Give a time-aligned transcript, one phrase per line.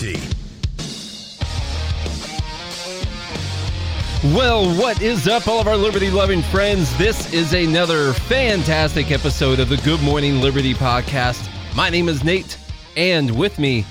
[0.00, 0.20] Liberty.
[4.34, 6.96] Well, what is up, all of our liberty loving friends?
[6.98, 11.48] This is another fantastic episode of the Good Morning Liberty podcast.
[11.74, 12.58] My name is Nate,
[12.96, 13.84] and with me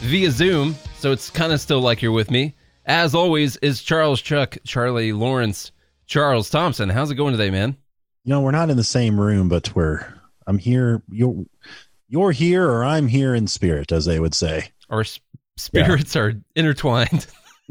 [0.00, 2.54] via Zoom, so it's kind of still like you're with me,
[2.86, 5.72] as always, is Charles Chuck, Charlie Lawrence,
[6.06, 6.88] Charles Thompson.
[6.88, 7.76] How's it going today, man?
[8.24, 10.06] You know, we're not in the same room, but we're,
[10.46, 11.02] I'm here.
[11.10, 11.44] You're,
[12.08, 14.70] you're here, or I'm here in spirit, as they would say.
[14.88, 15.04] Our
[15.56, 17.26] spirits are intertwined.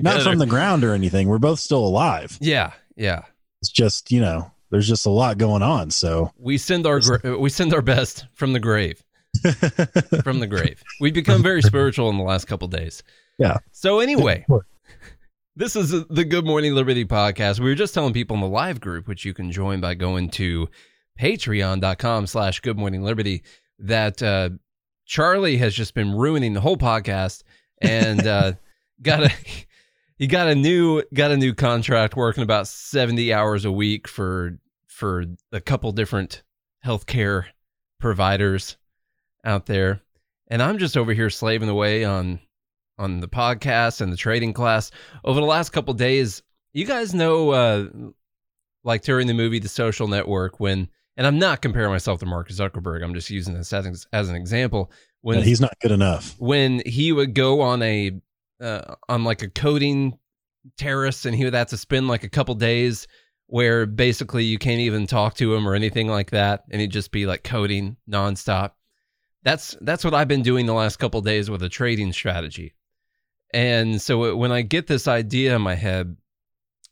[0.00, 1.28] Not from the ground or anything.
[1.28, 2.38] We're both still alive.
[2.40, 3.24] Yeah, yeah.
[3.60, 5.90] It's just, you know, there's just a lot going on.
[5.90, 9.02] So We send our gra- we send our best from the grave.
[10.22, 10.82] from the grave.
[11.00, 13.02] We've become very spiritual in the last couple days.
[13.38, 13.58] Yeah.
[13.72, 14.46] So anyway,
[15.56, 17.58] this is the Good Morning Liberty podcast.
[17.58, 20.30] We were just telling people in the live group, which you can join by going
[20.30, 20.68] to
[21.20, 23.42] patreon.com slash good morning liberty,
[23.80, 24.50] that uh,
[25.06, 27.42] Charlie has just been ruining the whole podcast
[27.80, 28.52] and uh,
[29.02, 29.30] got a
[30.16, 34.58] he got a new got a new contract working about 70 hours a week for
[34.86, 36.42] for a couple different
[36.84, 37.46] healthcare
[37.98, 38.76] providers
[39.44, 40.00] out there.
[40.48, 42.38] And I'm just over here slaving away on
[42.98, 44.90] on the podcast and the trading class
[45.24, 46.42] over the last couple days.
[46.72, 47.88] You guys know uh
[48.84, 52.48] like during the movie The Social Network when and I'm not comparing myself to Mark
[52.48, 53.02] Zuckerberg.
[53.02, 54.90] I'm just using this as, as an example.
[55.20, 56.34] When he's not good enough.
[56.38, 58.12] when he would go on a
[58.60, 60.18] uh, on like a coding
[60.76, 63.06] terrace and he would have to spend like a couple days
[63.46, 67.10] where basically you can't even talk to him or anything like that and he'd just
[67.10, 68.72] be like coding nonstop
[69.42, 72.74] that's that's what i've been doing the last couple days with a trading strategy
[73.52, 76.16] and so when i get this idea in my head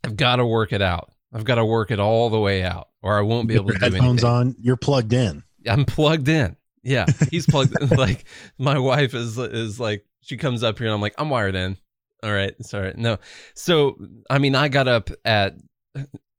[0.04, 2.88] i've got to work it out i've got to work it all the way out
[3.02, 4.56] or i won't be able to do headphones anything on.
[4.60, 5.42] You're plugged in.
[5.66, 6.56] I'm plugged in.
[6.82, 7.80] Yeah, he's plugged.
[7.82, 7.88] in.
[7.98, 8.24] like
[8.58, 11.76] my wife is is like she comes up here and I'm like I'm wired in.
[12.22, 12.94] All right, sorry.
[12.96, 13.18] No,
[13.54, 13.96] so
[14.30, 15.54] I mean I got up at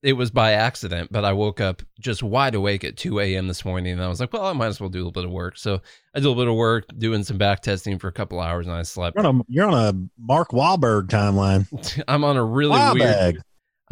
[0.03, 3.47] it was by accident, but I woke up just wide awake at 2 a.m.
[3.47, 5.23] this morning and I was like, well, I might as well do a little bit
[5.23, 5.57] of work.
[5.57, 5.75] So
[6.13, 8.67] I did a little bit of work doing some back testing for a couple hours
[8.67, 9.15] and I slept.
[9.15, 12.03] You're on a, you're on a Mark Wahlberg timeline.
[12.09, 13.41] I'm on a really weird.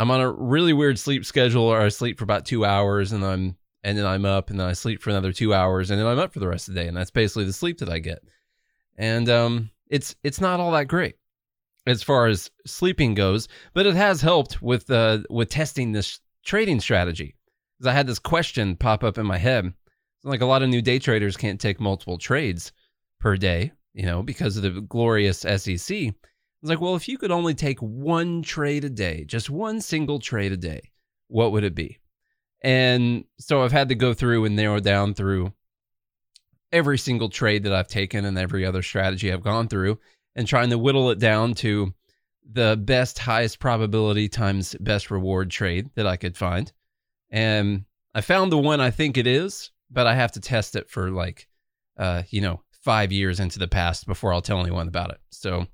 [0.01, 3.23] I'm on a really weird sleep schedule or I sleep for about two hours and
[3.23, 6.07] I'm and then I'm up and then I sleep for another two hours and then
[6.07, 7.99] I'm up for the rest of the day and that's basically the sleep that I
[7.99, 8.23] get.
[8.97, 11.17] And um it's it's not all that great
[11.85, 16.79] as far as sleeping goes, but it has helped with uh with testing this trading
[16.79, 17.35] strategy.
[17.77, 19.71] Because I had this question pop up in my head.
[20.23, 22.71] Like a lot of new day traders can't take multiple trades
[23.19, 26.15] per day, you know, because of the glorious SEC.
[26.61, 30.19] It's like, well, if you could only take one trade a day, just one single
[30.19, 30.91] trade a day,
[31.27, 31.97] what would it be?
[32.63, 35.53] And so I've had to go through and narrow down through
[36.71, 39.99] every single trade that I've taken and every other strategy I've gone through
[40.35, 41.93] and trying to whittle it down to
[42.53, 46.71] the best, highest probability times best reward trade that I could find.
[47.31, 50.89] And I found the one I think it is, but I have to test it
[50.89, 51.47] for like,
[51.97, 55.19] uh, you know, five years into the past before I'll tell anyone about it.
[55.31, 55.65] So.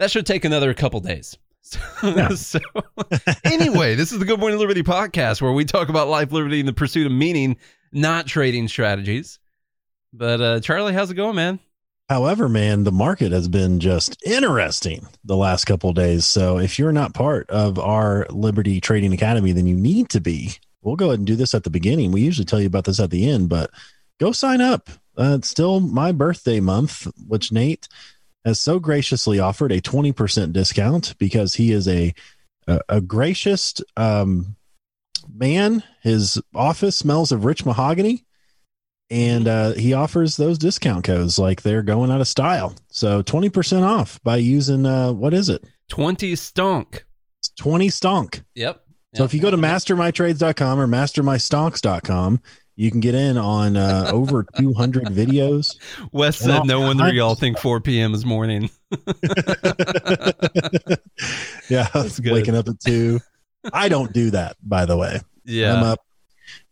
[0.00, 1.36] That should take another couple days.
[1.60, 2.28] So, Yeah.
[2.30, 2.58] so
[3.44, 6.68] anyway, this is the Good Morning Liberty podcast where we talk about life, liberty, and
[6.68, 7.56] the pursuit of meaning,
[7.92, 9.38] not trading strategies.
[10.12, 11.60] But uh, Charlie, how's it going, man?
[12.08, 16.24] However, man, the market has been just interesting the last couple days.
[16.24, 20.54] So if you're not part of our Liberty Trading Academy, then you need to be.
[20.82, 22.10] We'll go ahead and do this at the beginning.
[22.10, 23.70] We usually tell you about this at the end, but
[24.18, 24.88] go sign up.
[25.16, 27.86] Uh, it's still my birthday month, which Nate
[28.44, 32.14] has so graciously offered a 20% discount because he is a
[32.66, 34.56] a, a gracious um,
[35.32, 35.82] man.
[36.02, 38.24] His office smells of rich mahogany
[39.10, 42.74] and uh, he offers those discount codes like they're going out of style.
[42.90, 45.64] So 20% off by using uh, what is it?
[45.88, 47.00] 20 stonk.
[47.40, 48.42] It's 20 stonk.
[48.54, 48.84] Yep.
[49.16, 52.40] So if you go to mastermytrades.com or mastermystonks.com,
[52.80, 55.76] you can get in on uh, over 200 videos.
[56.12, 58.14] Wes said, no wonder y'all think 4 p.m.
[58.14, 58.70] is morning.
[61.68, 62.32] yeah, That's good.
[62.32, 63.20] waking up at two.
[63.70, 65.20] I don't do that, by the way.
[65.44, 66.00] Yeah, I'm up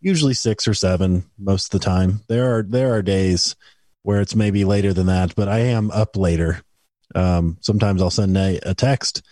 [0.01, 2.21] usually six or seven most of the time.
[2.27, 3.55] There are there are days
[4.03, 6.63] where it's maybe later than that, but I am up later.
[7.15, 9.23] Um, sometimes I'll send a, a text.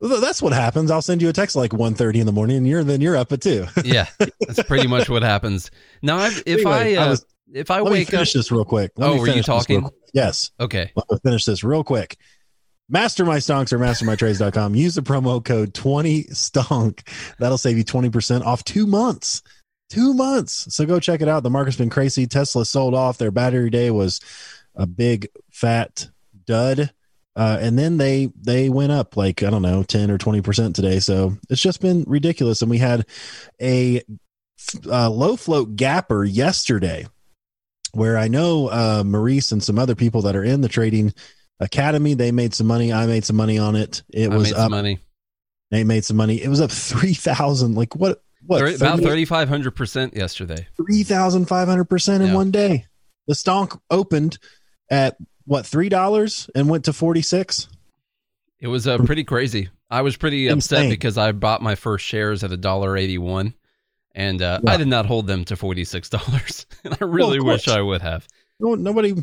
[0.00, 0.90] That's what happens.
[0.90, 3.32] I'll send you a text like 1.30 in the morning, and you're then you're up
[3.32, 3.66] at two.
[3.84, 4.06] yeah.
[4.18, 5.70] That's pretty much what happens.
[6.02, 8.32] Now, I've, if Anyway, I, uh, I was- if I Let me wake up, finish
[8.32, 8.92] this real quick.
[8.96, 9.90] Let Oh, were you talking?
[10.14, 10.52] Yes.
[10.60, 10.92] okay.
[10.94, 12.16] Let me finish this real quick.
[12.88, 14.74] Master my stonks or mastermytrades.com.
[14.76, 17.06] Use the promo code 20 stonk.
[17.38, 19.42] That'll save you 20% off two months.
[19.90, 20.72] Two months.
[20.74, 21.42] So go check it out.
[21.42, 22.26] The market's been crazy.
[22.28, 23.18] Tesla sold off.
[23.18, 24.20] Their battery day was
[24.76, 26.08] a big fat
[26.46, 26.92] dud.
[27.40, 30.76] Uh, and then they they went up like I don't know ten or twenty percent
[30.76, 31.00] today.
[31.00, 32.60] So it's just been ridiculous.
[32.60, 33.06] And we had
[33.62, 34.02] a
[34.84, 37.06] uh, low float gapper yesterday,
[37.92, 41.14] where I know uh, Maurice and some other people that are in the trading
[41.60, 42.12] academy.
[42.12, 42.92] They made some money.
[42.92, 44.02] I made some money on it.
[44.12, 44.70] It I was made some up.
[44.72, 44.98] money.
[45.70, 46.42] They made some money.
[46.42, 47.74] It was up three thousand.
[47.74, 48.22] Like what?
[48.44, 48.58] What?
[48.58, 50.66] Thir- about thirty five hundred percent yesterday.
[50.76, 52.34] three thousand five hundred percent in Yeah.
[52.34, 52.84] one day.
[53.28, 54.36] The stonk opened
[54.90, 57.68] at what three dollars and went to forty six.
[58.60, 59.70] It was uh, pretty crazy.
[59.90, 63.54] I was pretty upset because I bought my first shares at a dollar eighty one,
[64.14, 64.72] and uh, Yeah.
[64.72, 66.66] I did not hold them to forty six dollars.
[66.84, 67.68] and I really of wish.
[67.68, 68.26] I would have.
[68.60, 69.14] No, nobody.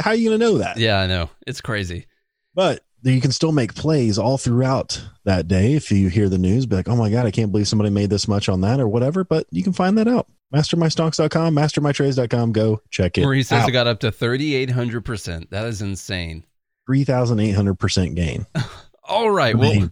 [0.00, 0.76] How are you going to know that?
[0.76, 2.06] Yeah, I know it's crazy.
[2.54, 6.66] But you can still make plays all throughout that day if you hear the news.
[6.66, 8.88] Be like, oh my god, I can't believe somebody made this much on that or
[8.88, 9.22] whatever.
[9.24, 10.26] But you can find that out.
[10.54, 12.52] Mastermystonks.com, mastermytrades.com.
[12.52, 13.22] Go check it.
[13.22, 13.68] Maurice says out.
[13.68, 15.50] it got up to thirty eight hundred percent.
[15.50, 16.44] That is insane.
[16.86, 18.46] Three thousand eight hundred percent gain.
[19.04, 19.90] All right, well,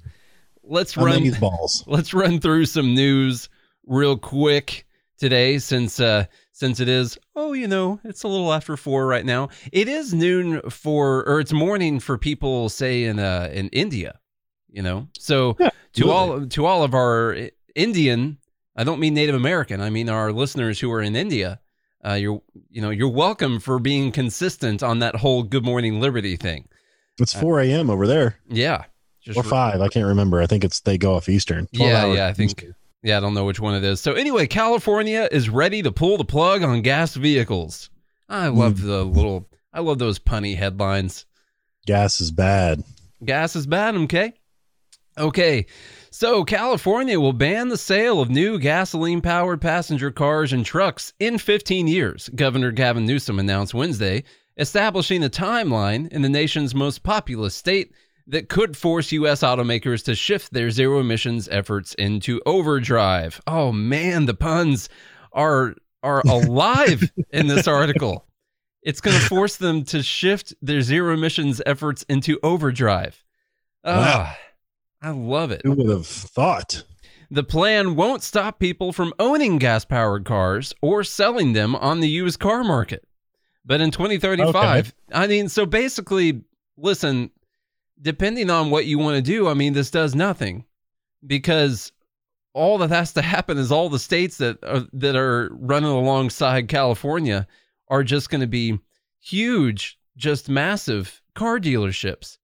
[0.62, 1.22] let's Run run.
[1.22, 1.84] these balls.
[1.88, 3.48] let's run through some news
[3.86, 4.84] real quick
[5.16, 9.24] today since uh since it is oh you know it's a little after four right
[9.24, 14.20] now it is noon for or it's morning for people say in uh in india
[14.68, 18.38] you know so Yeah, to all to all of our indian
[18.78, 21.60] i don't mean native american i mean our listeners who are in india
[22.06, 22.40] uh you're
[22.70, 26.66] you know you're welcome for being consistent on that whole good morning liberty thing
[27.20, 27.90] It's four a.m.
[27.90, 28.84] over there yeah
[29.20, 29.82] just or five.
[29.82, 30.40] I can't remember.
[30.40, 31.68] I think it's they go off Eastern.
[31.72, 32.52] Yeah, yeah, I think.
[32.52, 32.74] Eastern.
[33.02, 34.00] Yeah, I don't know which one it is.
[34.00, 37.90] So anyway, California is ready to pull the plug on gas vehicles.
[38.28, 39.46] I love the little.
[39.72, 41.26] I love those punny headlines.
[41.84, 42.82] gas is bad.
[43.22, 44.32] Gas is bad, okay?
[45.18, 45.66] Okay.
[46.10, 51.38] So California will ban the sale of new gasoline powered passenger cars and trucks in
[51.38, 54.24] 15 years, Governor Gavin Newsom announced Wednesday,
[54.56, 57.92] establishing a timeline in the nation's most populous state
[58.26, 59.42] that could force U.S.
[59.42, 63.40] automakers to shift their zero emissions efforts into overdrive.
[63.46, 64.88] Oh man, the puns
[65.32, 68.26] are are alive in this article.
[68.82, 73.22] It's going to force them to shift their zero emissions efforts into overdrive.
[73.84, 74.36] Ah,
[75.00, 75.62] I love it.
[75.64, 76.84] Who would have thought?
[77.30, 82.08] The plan won't stop people from owning gas powered cars or selling them on the
[82.08, 83.06] used car market.
[83.64, 86.42] But in 2035, I mean, so basically,
[86.78, 87.30] listen,
[88.00, 90.64] depending on what you want to do, I mean, this does nothing
[91.26, 91.92] because
[92.54, 96.68] all that has to happen is all the states that are, that are running alongside
[96.68, 97.46] California
[97.88, 98.78] are just going to be
[99.20, 102.38] huge, just massive car dealerships.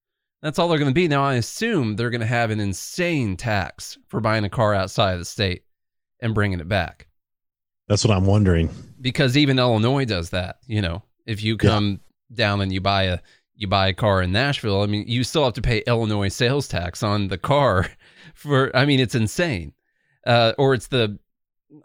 [0.45, 1.09] That's all they're going to be.
[1.09, 5.15] Now, I assume they're going to have an insane tax for buying a car outside
[5.15, 5.65] of the state
[6.21, 7.09] and bringing it back
[7.89, 8.69] That's what I'm wondering.
[9.01, 10.59] because even Illinois does that.
[10.67, 11.69] You know, if you Yeah.
[11.71, 12.01] come
[12.33, 13.19] down and you buy a
[13.57, 16.67] you buy a car in Nashville, I mean, you still have to pay Illinois sales
[16.69, 17.89] tax on the car.
[18.35, 19.73] For I mean, it's insane.
[20.27, 21.19] Uh, or it's the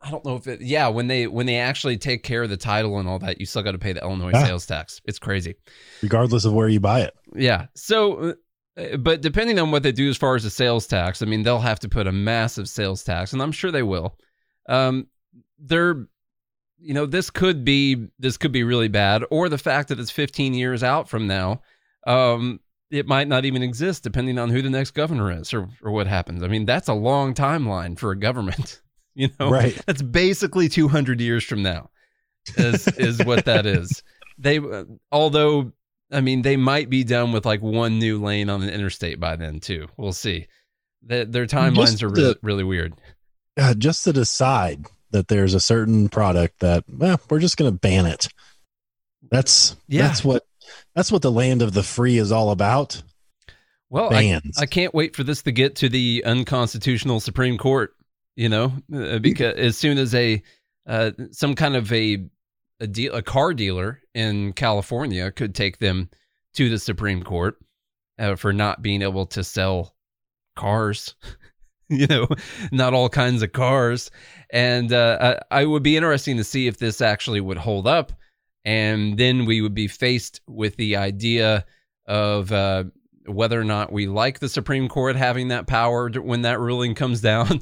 [0.04, 0.62] I don't know if it.
[0.62, 3.46] Yeah, when they when they actually take care of the title and all that, you
[3.46, 4.46] still got to pay the Illinois Yeah.
[4.46, 5.00] sales tax.
[5.06, 5.56] It's crazy.
[6.04, 7.14] Regardless of where you buy it.
[7.36, 7.68] Yeah.
[7.76, 8.34] So, uh,
[9.00, 11.60] but depending on what they do as far as the sales tax, I mean, they'll
[11.60, 14.18] have to put a massive sales tax, and I'm sure they will.
[14.68, 15.08] Um,
[15.60, 16.08] they're,
[16.80, 20.12] you know, this could be this could be really bad, or the fact that it's
[20.12, 21.62] 15 years out from now.
[22.08, 22.60] Um,
[22.90, 26.08] it might not even exist, depending on who the next governor is or or what
[26.08, 26.42] happens.
[26.42, 28.82] I mean, that's a long timeline for a government.
[29.16, 29.78] You know, Right.
[29.86, 31.90] that's basically 200 years from now
[32.56, 34.02] is is what that is
[34.38, 35.74] they uh, although
[36.12, 39.36] i mean they might be done with like one new lane on the interstate by
[39.36, 40.48] then too we'll see
[41.02, 42.94] their, their timelines Just are really, the- really weird
[43.58, 47.78] Uh, just to decide that there's a certain product that well, we're just going to
[47.78, 48.28] ban it.
[49.32, 50.08] That's Yeah.
[50.08, 50.44] that's what
[50.96, 53.02] that's what the land of the free is all about.
[53.90, 54.58] well I, Bans.
[54.60, 57.96] I can't wait for this to get to the unconstitutional supreme court
[58.36, 60.42] you know uh, because as soon as a
[60.88, 62.24] uh, some kind of a
[62.80, 66.10] a deal a car dealer in california could take them
[66.54, 67.58] to the supreme court
[68.18, 69.96] uh, for not being able to sell
[70.56, 71.16] cars
[71.90, 72.28] you know
[72.72, 74.12] not all kinds of cars.
[74.52, 78.14] And uh, I, I would be interesting to see if this actually would hold up.
[78.66, 81.66] And then we would be faced with the idea
[82.06, 82.86] of uh,
[83.26, 87.22] whether or not we like the supreme court having that power when that ruling comes
[87.32, 87.62] down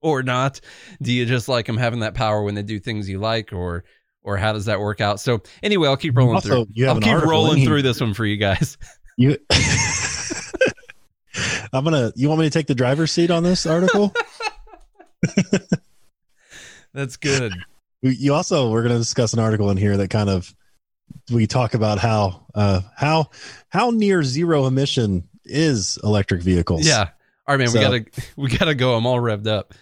[0.00, 0.60] or not.
[1.02, 3.84] Do you just like them having that power when they do things you like or
[4.26, 7.22] or how does that work out so anyway i'll keep rolling Also, through i'll keep
[7.22, 8.76] rolling through this one for you guys
[9.18, 9.38] You
[11.72, 14.12] I'm gonna you want me to take the driver's seat on this article?
[16.92, 17.54] that's good
[18.02, 20.54] you also we're gonna discuss an article in here that kind of
[21.32, 23.30] we talk about how uh, how
[23.68, 26.86] how near zero emission is electric vehicles.
[26.86, 27.08] Yeah.
[27.46, 27.68] All right, man.
[27.68, 28.04] So- we gotta
[28.36, 28.94] we gotta go.
[28.94, 29.74] I'm all revved up.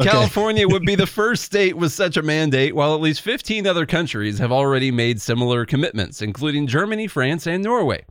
[0.00, 0.08] Okay.
[0.10, 3.84] California would be the first state with such a mandate, while at least 15 other
[3.86, 8.04] countries have already made similar commitments, including Germany, France, and Norway.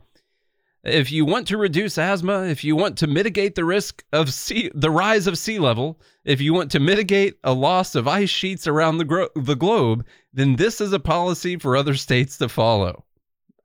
[0.84, 4.70] If you want to reduce asthma, if you want to mitigate the risk of sea,
[4.74, 8.66] the rise of sea level, if you want to mitigate a loss of ice sheets
[8.66, 13.04] around the, gro- the globe, then this is a policy for other states to follow.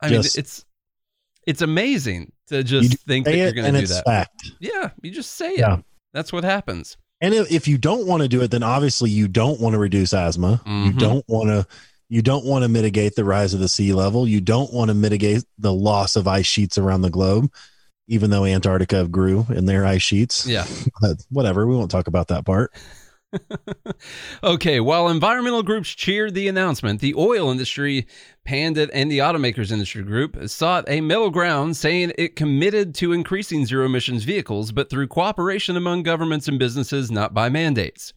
[0.02, 0.66] I Just- mean, it's
[1.46, 4.06] it's amazing to just think that you're going to do that.
[4.06, 4.52] fact.
[4.62, 5.84] Yeah, you just say it.
[6.14, 6.98] That's what happens.
[7.24, 10.14] And if, you don't want to do it, then obviously you don't want to reduce
[10.14, 10.62] asthma.
[10.66, 11.00] You Mhm.
[11.00, 11.66] don't want to.
[12.10, 14.28] You don't want to mitigate the rise of the sea level.
[14.28, 17.50] You don't want to mitigate the loss of ice sheets around the globe,
[18.08, 20.46] even though Antarctica grew in their ice sheets.
[20.46, 20.68] Yeah.
[21.02, 21.66] But whatever.
[21.66, 22.72] We won't talk about that part.
[24.44, 28.06] Okay, while environmental groups cheered the announcement, the oil industry
[28.44, 33.14] panned it and the automakers industry group sought a middle ground, saying it committed to
[33.14, 38.14] increasing zero emissions vehicles, but through cooperation among governments and businesses, not by mandates.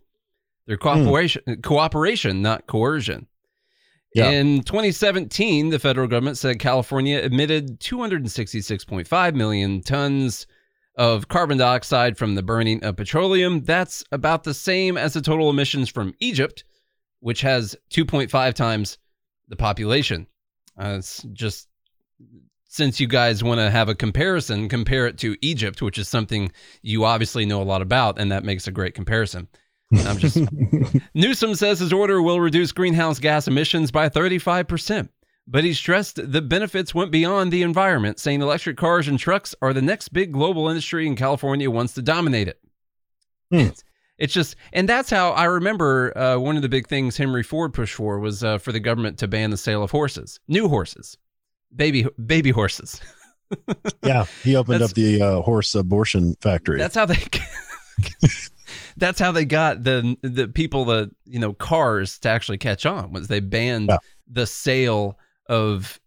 [0.66, 0.82] Their hmm.
[0.82, 3.26] cooperation, cooperation, not coercion.
[4.14, 4.30] Yeah.
[4.30, 10.46] In 2017, the federal government said California emitted 266.5 million tons
[10.96, 13.62] of carbon dioxide from the burning of petroleum.
[13.62, 16.64] That's about the same as the total emissions from Egypt,
[17.20, 18.98] which has 2.5 times
[19.48, 20.26] the population.
[20.78, 21.68] Uh, it's just
[22.68, 26.52] since you guys want to have a comparison, compare it to Egypt, which is something
[26.82, 29.48] you obviously know a lot about, and that makes a great comparison.
[30.04, 30.38] I'm just
[31.14, 35.08] Newsom says his order will reduce greenhouse gas emissions by 35%,
[35.46, 39.72] but he stressed the benefits went beyond the environment, saying electric cars and trucks are
[39.72, 42.60] the next big global industry and California wants to dominate it.
[43.50, 43.68] Hmm.
[44.18, 47.74] It's, just, and that's how I remember uh, one of the big things Henry Ford
[47.74, 51.18] pushed for was uh, for the government to ban the sale of horses, new horses,
[51.74, 53.00] baby baby horses.
[54.02, 56.78] yeah, he opened That's- up the uh, horse abortion factory.
[56.78, 57.18] That's how they.
[58.96, 63.12] that's how they got the the people the you know cars to actually catch on
[63.12, 63.98] was they banned Yeah.
[64.30, 66.00] the sale of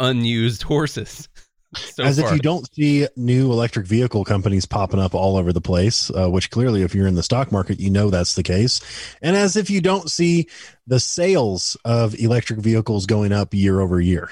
[0.00, 1.28] unused horses.
[1.76, 2.28] So as far.
[2.28, 6.26] if you don't see new electric vehicle companies popping up all over the place, uh,
[6.30, 8.80] which clearly, if you're in the stock market, you know that's the case.
[9.20, 10.48] And as if you don't see
[10.86, 14.30] the sales of electric vehicles going up year over year.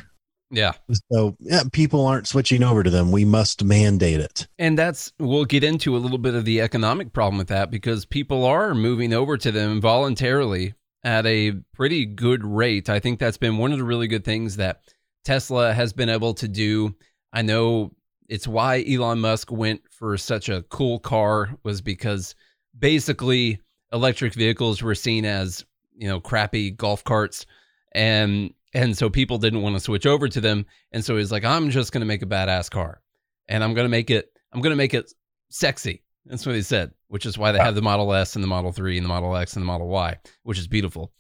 [0.51, 0.73] yeah,
[1.13, 3.13] So, yeah, people aren't switching over to them.
[3.13, 4.47] We must mandate it.
[4.59, 8.07] and that's we'll get into a little bit of the economic problem with that because
[8.07, 10.73] people are moving over to them voluntarily
[11.05, 12.89] at a pretty good rate.
[12.89, 14.81] I think that's been one of the really good things that
[15.25, 16.95] Tesla has been able to do.
[17.33, 17.93] I know
[18.29, 22.35] it's why Elon Musk went for such a cool car was because
[22.79, 23.61] basically
[23.93, 25.65] electric vehicles were seen as,
[25.97, 27.47] you know, crappy golf carts
[27.93, 31.45] and and so people didn't want to switch over to them and so he's like
[31.45, 33.01] I'm just going to make a badass car
[33.49, 35.13] and I'm going to make it I'm going to make it
[35.51, 36.03] sexy.
[36.27, 38.73] That's what he said, which is why they have the Model S and the Model
[38.73, 41.13] 3 and the Model X and the Model Y, which is beautiful.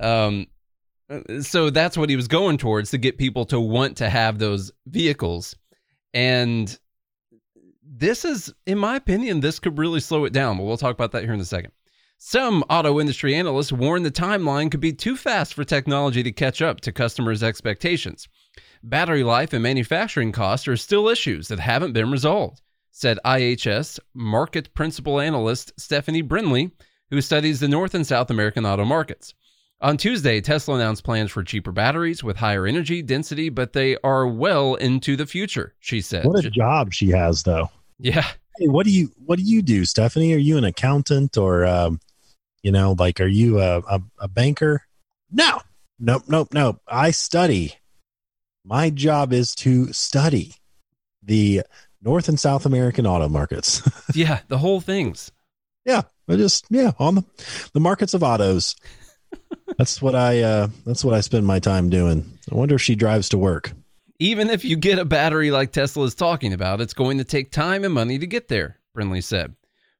[0.00, 0.46] Um,
[1.40, 4.72] so that's what he was going towards to get people to want to have those
[4.86, 5.54] vehicles.
[6.14, 6.76] And
[7.84, 11.12] this is, in my opinion, this could really slow it down, but we'll talk about
[11.12, 11.72] that here in a second.
[12.18, 16.62] Some auto industry analysts warn the timeline could be too fast for technology to catch
[16.62, 18.26] up to customers' expectations.
[18.82, 22.62] Battery life and manufacturing costs are still issues that haven't been resolved,
[22.96, 26.70] said IHS Markit principal analyst Stephanie Brinley,
[27.10, 29.34] who studies the North and South American auto markets.
[29.82, 34.26] On Tuesday, Tesla announced plans for cheaper batteries with higher energy density, but they are
[34.26, 36.24] well into the future, she said.
[36.24, 37.68] What a job she has, though.
[37.98, 38.24] yeah.
[38.58, 40.32] Hey, what do you what do you do, Stephanie?
[40.32, 42.00] Are you an accountant or um,
[42.62, 44.80] you know, like are you a, a, a banker?
[45.30, 45.60] No,
[45.98, 46.80] nope, nope, nope.
[46.88, 47.74] I study.
[48.64, 50.54] My job is to study
[51.22, 51.62] the
[52.06, 53.82] North and South American auto markets.
[54.14, 54.38] Yeah.
[54.48, 55.30] The whole thing's.
[55.84, 57.24] yeah, I just yeah on the
[57.74, 58.76] the markets of autos.
[59.78, 62.38] that's what I uh that's what I spend my time doing.
[62.50, 63.72] I wonder if she drives to work.
[64.18, 67.50] Even if you get a battery like Tesla is talking about, it's going to take
[67.50, 69.54] time and money to get there, Brinley said.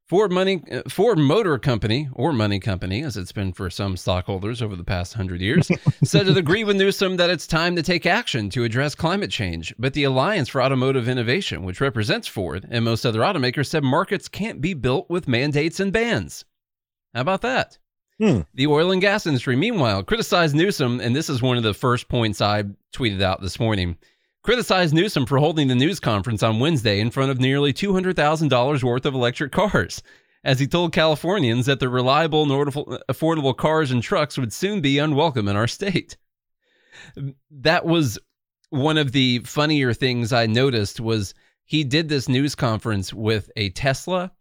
[0.07, 4.61] Ford Money uh, Ford Motor Company or Money Company, as it's been for some stockholders
[4.61, 5.69] over the past hundred years,
[6.03, 9.75] said it agreed with Newsom that it's time to take action to address climate change.
[9.77, 14.29] But the Alliance for Automotive Innovation, which represents Ford and most other automakers, said markets
[14.29, 16.45] can't be built with mandates and bans.
[17.13, 17.77] How about that?
[18.17, 18.41] Hmm.
[18.53, 22.07] The oil and gas industry, meanwhile, criticized Newsom, and this is one of the first
[22.07, 23.97] points I tweeted out this morning.
[24.47, 29.05] Criticized Newsom for holding the news conference on Wednesday in front of nearly $200,000 worth
[29.05, 30.01] of electric cars,
[30.41, 32.73] as he told Californians that the reliable and
[33.09, 36.15] affordable- cars and trucks would soon be unwelcome in our state.
[37.51, 38.17] That was
[38.69, 41.33] one of the funnier things I noticed was
[41.65, 44.31] he did this news conference with a Tesla,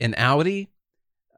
[0.00, 0.68] an Audi,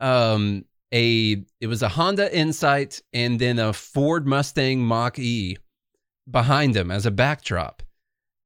[0.00, 5.56] um, a it was a Honda Insight, and then a Ford Mustang Mach E
[6.28, 7.84] behind him as a backdrop.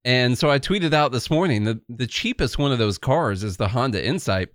[0.05, 3.57] And so I tweeted out this morning the the cheapest one of those cars is
[3.57, 4.49] the Honda Insight,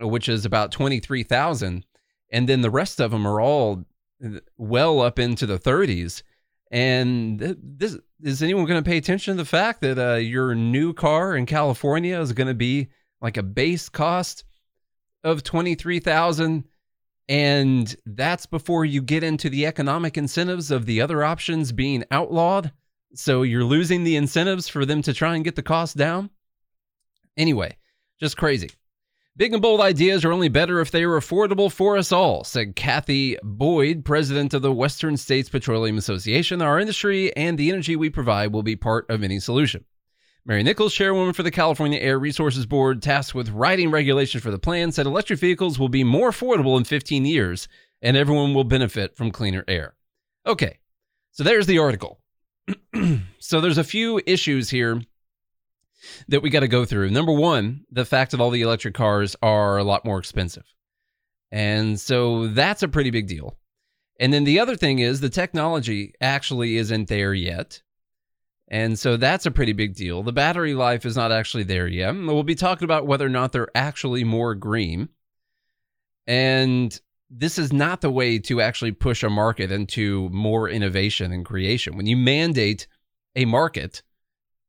[0.00, 1.86] which is about twenty three thousand,
[2.32, 3.84] and then the rest of them are all
[4.56, 6.24] well up into the thirties.
[6.70, 10.92] And this is anyone going to pay attention to the fact that uh, your new
[10.92, 12.88] car in California is going to be
[13.20, 14.44] like a base cost
[15.22, 16.64] of twenty three thousand,
[17.28, 22.72] and that's before you get into the economic incentives of the other options being outlawed.
[23.14, 26.30] So you're losing the incentives for them to try and get the cost down.
[27.36, 27.76] Anyway,
[28.20, 28.70] just crazy.
[29.36, 32.76] Big and bold ideas are only better if they are affordable for us all, said
[32.76, 36.62] Kathy Boyd, president of the Western States Petroleum Association.
[36.62, 39.84] Our industry and the energy we provide will be part of any solution.
[40.46, 44.58] Mary Nichols, chairwoman for the California Air Resources Board, tasked with writing regulations for the
[44.58, 47.66] plan, said electric vehicles will be more affordable in 15 years
[48.02, 49.94] and everyone will benefit from cleaner air.
[50.46, 50.78] Okay,
[51.32, 52.20] so there's the article.
[53.38, 55.02] so there's a few issues here
[56.28, 57.10] that we got to go through.
[57.10, 60.64] Number one, the fact that all the electric cars are a lot more expensive.
[61.50, 63.56] And so that's a pretty big deal.
[64.20, 67.82] And then the other thing is the technology actually isn't there yet.
[68.68, 70.22] And so that's a pretty big deal.
[70.22, 72.14] The battery life is not actually there yet.
[72.14, 75.10] We'll be talking about whether or not they're actually more green.
[76.26, 76.98] And
[77.36, 81.96] this is not the way to actually push a market into more innovation and creation.
[81.96, 82.86] When you mandate
[83.34, 84.02] a market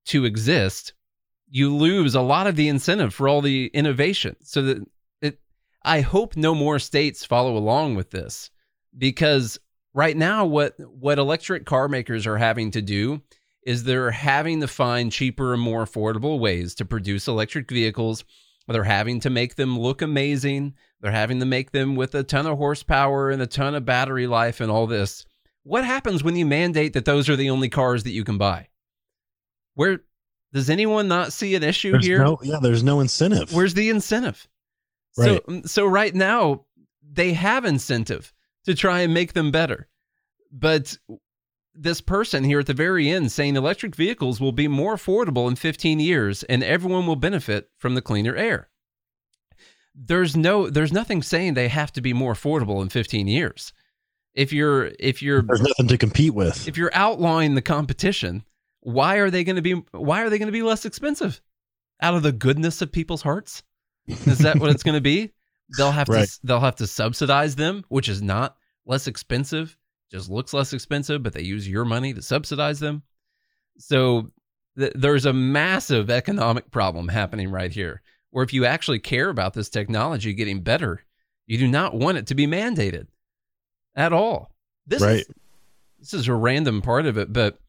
[0.06, 0.94] to exist,
[1.48, 4.36] you lose a lot of the incentive for all the innovation.
[4.42, 4.88] So that
[5.22, 5.40] it,
[5.84, 8.50] I hope no more states follow along with this
[8.98, 9.60] because
[9.94, 13.22] right now what what electric car makers are having to do
[13.66, 18.24] is they're having to find cheaper and more affordable ways to produce electric vehicles.
[18.68, 20.74] They're having to make them look amazing.
[21.02, 24.28] They're having to make them with a ton of horsepower and a ton of battery
[24.28, 25.26] life and all this.
[25.64, 28.70] What happens when you mandate that those are the only cars that you can buy?
[29.76, 30.00] Where
[30.54, 32.24] does anyone not see an issue there's here?
[32.24, 33.54] No, yeah, there's no incentive.
[33.54, 34.48] Where's the incentive?
[35.18, 35.42] Right.
[35.48, 36.66] So, so right now
[37.08, 38.34] they have incentive
[38.66, 39.88] to try and make them better.
[40.52, 40.98] But
[41.76, 45.56] this person here at the very end saying electric vehicles will be more affordable in
[45.56, 48.70] 15 years and everyone will benefit from the cleaner air.
[49.94, 53.74] There's no there's nothing saying they have to be more affordable in 15 years.
[54.34, 56.68] If you're if you're there's nothing to compete with.
[56.68, 58.44] If you're outlawing the competition,
[58.82, 61.42] why are they going to be why are they going to be less expensive
[62.02, 63.64] out of the goodness of people's hearts
[64.08, 65.34] is that what it's going to be
[65.78, 66.28] they'll have right.
[66.28, 69.76] to they'll have to subsidize them which is not less expensive
[70.12, 73.04] just looks less expensive but they use your money to subsidize them
[73.78, 74.32] so
[74.78, 79.54] th- there's a massive economic problem happening right here where if you actually care about
[79.54, 81.04] this technology getting better
[81.48, 83.08] you do not want it to be mandated
[83.96, 84.52] at all
[84.88, 85.20] this right.
[85.20, 85.30] is
[86.00, 87.60] this is a random part of it but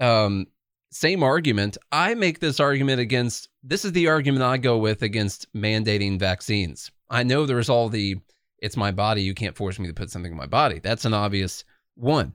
[0.00, 0.46] um,
[0.90, 1.78] same argument.
[1.92, 6.90] I make this argument against this is the argument I go with against mandating vaccines.
[7.08, 8.16] I know there's all the
[8.58, 10.80] it's my body, you can't force me to put something in my body.
[10.80, 11.64] That's an obvious
[11.94, 12.34] one.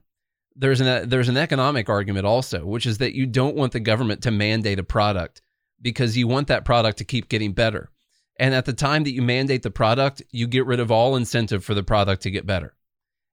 [0.54, 4.22] There's an there's an economic argument also, which is that you don't want the government
[4.22, 5.42] to mandate a product
[5.82, 7.90] because you want that product to keep getting better.
[8.38, 11.64] And at the time that you mandate the product, you get rid of all incentive
[11.64, 12.74] for the product to get better.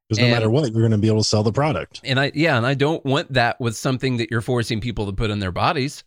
[0.07, 2.01] Because no and, matter what, you're going to be able to sell the product.
[2.03, 5.13] And I, yeah, and I don't want that with something that you're forcing people to
[5.13, 6.03] put in their bodies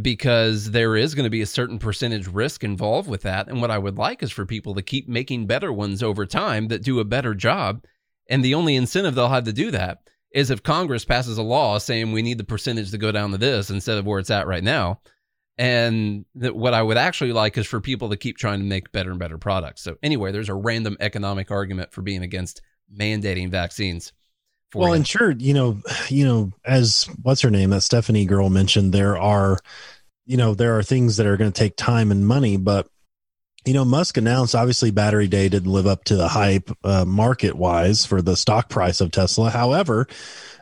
[0.00, 3.48] because there is going to be a certain percentage risk involved with that.
[3.48, 6.68] And what I would like is for people to keep making better ones over time
[6.68, 7.84] that do a better job.
[8.28, 9.98] And the only incentive they'll have to do that
[10.32, 13.38] is if Congress passes a law saying we need the percentage to go down to
[13.38, 15.00] this instead of where it's at right now.
[15.56, 18.92] And that what I would actually like is for people to keep trying to make
[18.92, 19.82] better and better products.
[19.82, 22.62] So anyway, there's a random economic argument for being against
[22.96, 24.12] mandating vaccines.
[24.72, 24.94] well, you.
[24.94, 29.18] and sure, you know, you know, as what's her name, that Stephanie girl mentioned, there
[29.18, 29.58] are,
[30.26, 32.88] you know, there are things that are going to take time and money, but
[33.68, 37.54] you know, Musk announced obviously Battery Day didn't live up to the hype uh, market
[37.54, 39.50] wise for the stock price of Tesla.
[39.50, 40.08] However,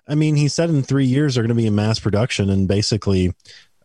[0.09, 2.67] I mean, he said in three years they're going to be in mass production and
[2.67, 3.33] basically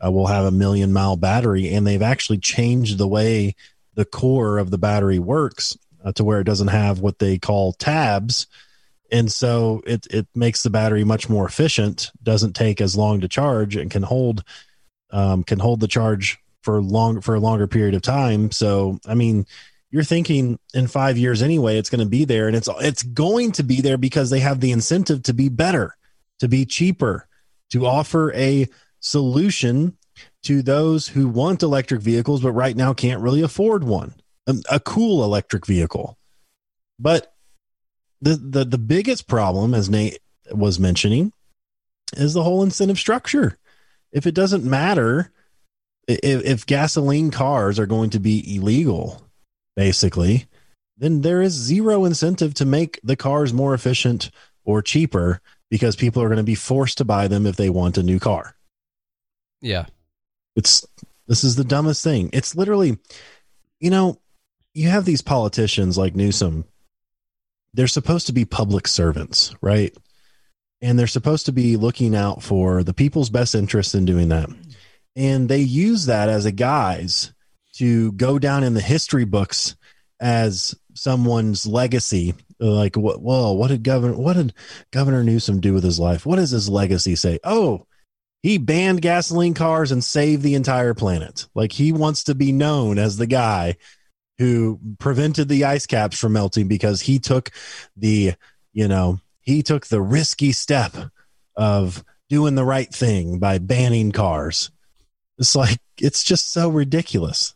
[0.04, 1.72] uh, we'll have a million mile battery.
[1.72, 3.56] And they've actually changed the way
[3.94, 7.74] the core of the battery works uh, to where it doesn't have what they call
[7.74, 8.48] tabs
[9.12, 13.28] and so it it makes the battery much more efficient doesn't take as long to
[13.28, 14.44] charge and can hold
[15.12, 18.52] um, can hold the charge for long for a longer period of time.
[18.52, 19.46] So i mean
[19.90, 23.52] you're thinking in five years anyway it's going to be there and it's it's going
[23.54, 25.98] to be there because they have the incentive to be better
[26.40, 27.28] to be cheaper
[27.72, 28.68] to offer a
[29.02, 29.98] solution
[30.44, 34.14] to those who want electric vehicles but right now can't really afford one
[34.48, 36.18] a, a cool electric vehicle.
[37.00, 37.34] But
[38.22, 40.20] the, the the biggest problem as nate
[40.52, 41.34] was mentioning
[42.14, 43.58] is the whole incentive structure.
[44.12, 45.32] If it doesn't matter
[46.08, 49.22] if, if gasoline cars are going to be illegal
[49.76, 50.48] basically
[51.02, 54.30] then there is zero incentive to make the cars more efficient
[54.64, 57.98] or cheaper because people are going to be forced to buy them if they want
[57.98, 58.56] a new car.
[59.62, 59.86] Yeah.
[60.56, 60.86] It's
[61.28, 62.30] this is the dumbest thing.
[62.34, 63.00] It's literally
[63.80, 64.20] you know,
[64.76, 66.66] you have these politicians like Newsom.
[67.74, 69.96] They're supposed to be public servants, right?
[70.82, 74.50] And they're supposed to be looking out for the people's best interests in doing that.
[75.16, 77.34] And they use that as a guise
[77.76, 79.76] to go down in the history books
[80.20, 82.34] as someone's legacy.
[82.60, 84.54] Like what whoa what did governor what did
[84.92, 86.26] governor newsom do with his life?
[86.26, 87.40] What does his legacy say?
[87.44, 87.88] Oh
[88.44, 91.48] he banned gasoline cars and saved the entire planet.
[91.54, 93.78] Like he wants to be known as the guy
[94.40, 97.52] who prevented the ice caps from melting because he took
[97.96, 98.34] the
[98.74, 100.96] you know he took the risky step
[101.56, 104.72] of doing the right thing by banning cars
[105.38, 107.56] it's like it's just so ridiculous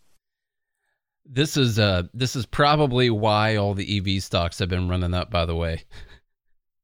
[1.26, 5.30] this is uh this is probably why all the EV stocks have been running up
[5.30, 5.84] by the way.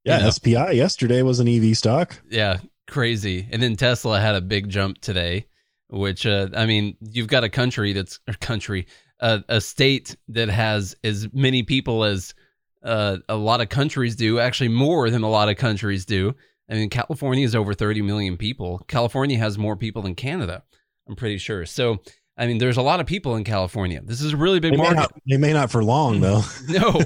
[0.04, 0.30] Yeah, you know?
[0.30, 2.20] SPI yesterday was an EV stock.
[2.28, 3.46] Yeah, crazy.
[3.52, 5.46] And then Tesla had a big jump today,
[5.90, 8.88] which uh I mean, you've got a country that's a country
[9.20, 12.34] uh, a state that has as many people as
[12.82, 16.34] uh, a lot of countries do, actually more than a lot of countries do.
[16.68, 18.80] I mean, California is over 30 million people.
[18.88, 20.64] California has more people than Canada,
[21.12, 21.66] I'm pretty sure.
[21.66, 22.00] So,
[22.38, 24.00] I mean, there's a lot of people in California.
[24.02, 24.94] This is a really big they market.
[24.94, 26.40] May not, they may not for long though.
[26.68, 27.00] no,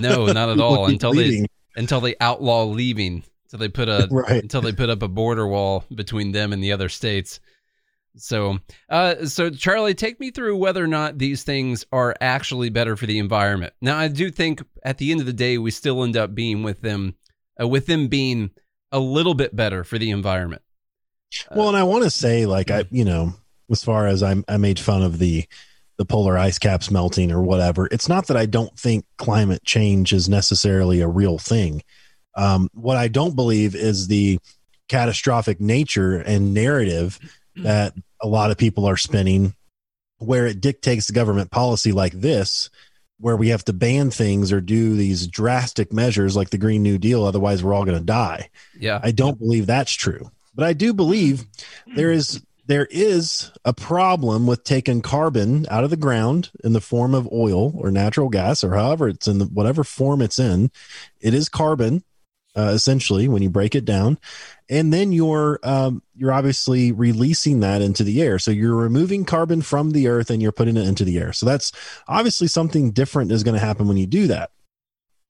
[0.00, 0.86] no, not at all.
[0.86, 1.42] until leaving.
[1.42, 3.24] they until they outlaw leaving.
[3.44, 4.42] Until they put a right.
[4.42, 7.40] until they put up a border wall between them and the other states.
[8.16, 12.96] So, uh, so Charlie, take me through whether or not these things are actually better
[12.96, 13.74] for the environment.
[13.82, 16.62] Now, I do think at the end of the day, we still end up being
[16.62, 17.16] with them,
[17.60, 18.50] uh, with them being
[18.90, 20.62] a little bit better for the environment.
[21.54, 23.34] Well, and I want to say, like, I, you know,
[23.72, 25.44] as far as I, I made fun of the
[25.98, 27.86] the polar ice caps melting or whatever.
[27.90, 31.82] It's not that I don't think climate change is necessarily a real thing.
[32.34, 34.38] Um, what I don't believe is the
[34.88, 37.18] catastrophic nature and narrative
[37.56, 39.54] that a lot of people are spinning,
[40.18, 42.70] where it dictates the government policy like this,
[43.18, 46.98] where we have to ban things or do these drastic measures like the Green New
[46.98, 47.24] Deal.
[47.24, 48.48] Otherwise, we're all going to die.
[48.78, 48.98] Yeah.
[49.02, 50.30] I don't believe that's true.
[50.54, 51.44] But I do believe
[51.94, 56.80] there is there is a problem with taking carbon out of the ground in the
[56.80, 60.70] form of oil or natural gas or however it's in the, whatever form it's in.
[61.20, 62.02] It is carbon,
[62.56, 64.16] uh, essentially, when you break it down,
[64.70, 68.38] and then you're um, you're obviously releasing that into the air.
[68.38, 71.34] So you're removing carbon from the earth and you're putting it into the air.
[71.34, 71.72] So that's
[72.08, 74.50] obviously something different is going to happen when you do that.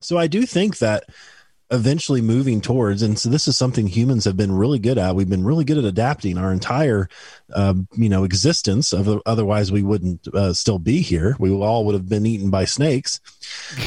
[0.01, 1.07] So I do think that
[1.73, 5.17] eventually moving towards and so this is something humans have been really good at.
[5.17, 7.09] We've been really good at adapting our entire
[7.55, 11.35] um, you know existence of otherwise we wouldn't uh, still be here.
[11.39, 13.21] We all would have been eaten by snakes.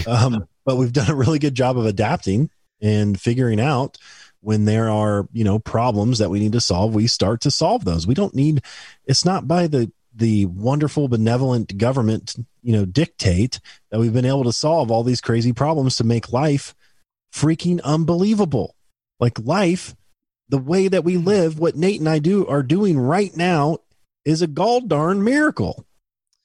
[0.08, 2.50] Um, but we've done a really good job of adapting
[2.82, 3.98] and figuring out
[4.42, 7.86] when there are you know problems that we need to solve we start to solve
[7.86, 8.08] those.
[8.08, 8.64] We don't need
[9.06, 14.44] it's not by the the wonderful benevolent government you know dictate that we've been able
[14.44, 16.74] to solve all these crazy problems to make life
[17.36, 18.76] freaking unbelievable.
[19.20, 19.96] Like life,
[20.50, 23.80] the way that we live, what Nate and I do are doing right now
[24.24, 25.86] is a gall darn miracle.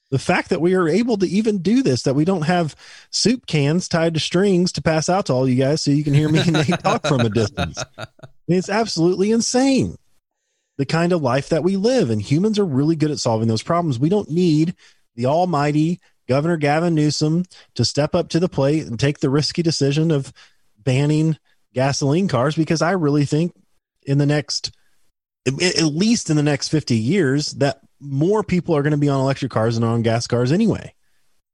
[0.09, 2.75] The fact that we are able to even do this, that we don't have
[3.11, 6.13] soup cans tied to strings to pass out to all you guys so you can
[6.13, 7.81] hear me and Nate talk from a distance.
[8.47, 9.95] It's absolutely insane.
[10.77, 13.63] The kind of life that we live, and humans are really good at solving those
[13.63, 13.97] problems.
[13.97, 14.75] We don't need
[15.15, 19.61] the almighty Governor Gavin Newsom to step up to the plate and take the risky
[19.61, 20.33] decision of
[20.83, 21.37] banning
[21.73, 23.53] gasoline cars because I really think
[24.03, 24.71] in the next,
[25.45, 29.19] at least in the next 50 years, that more people are going to be on
[29.19, 30.93] electric cars than on gas cars anyway.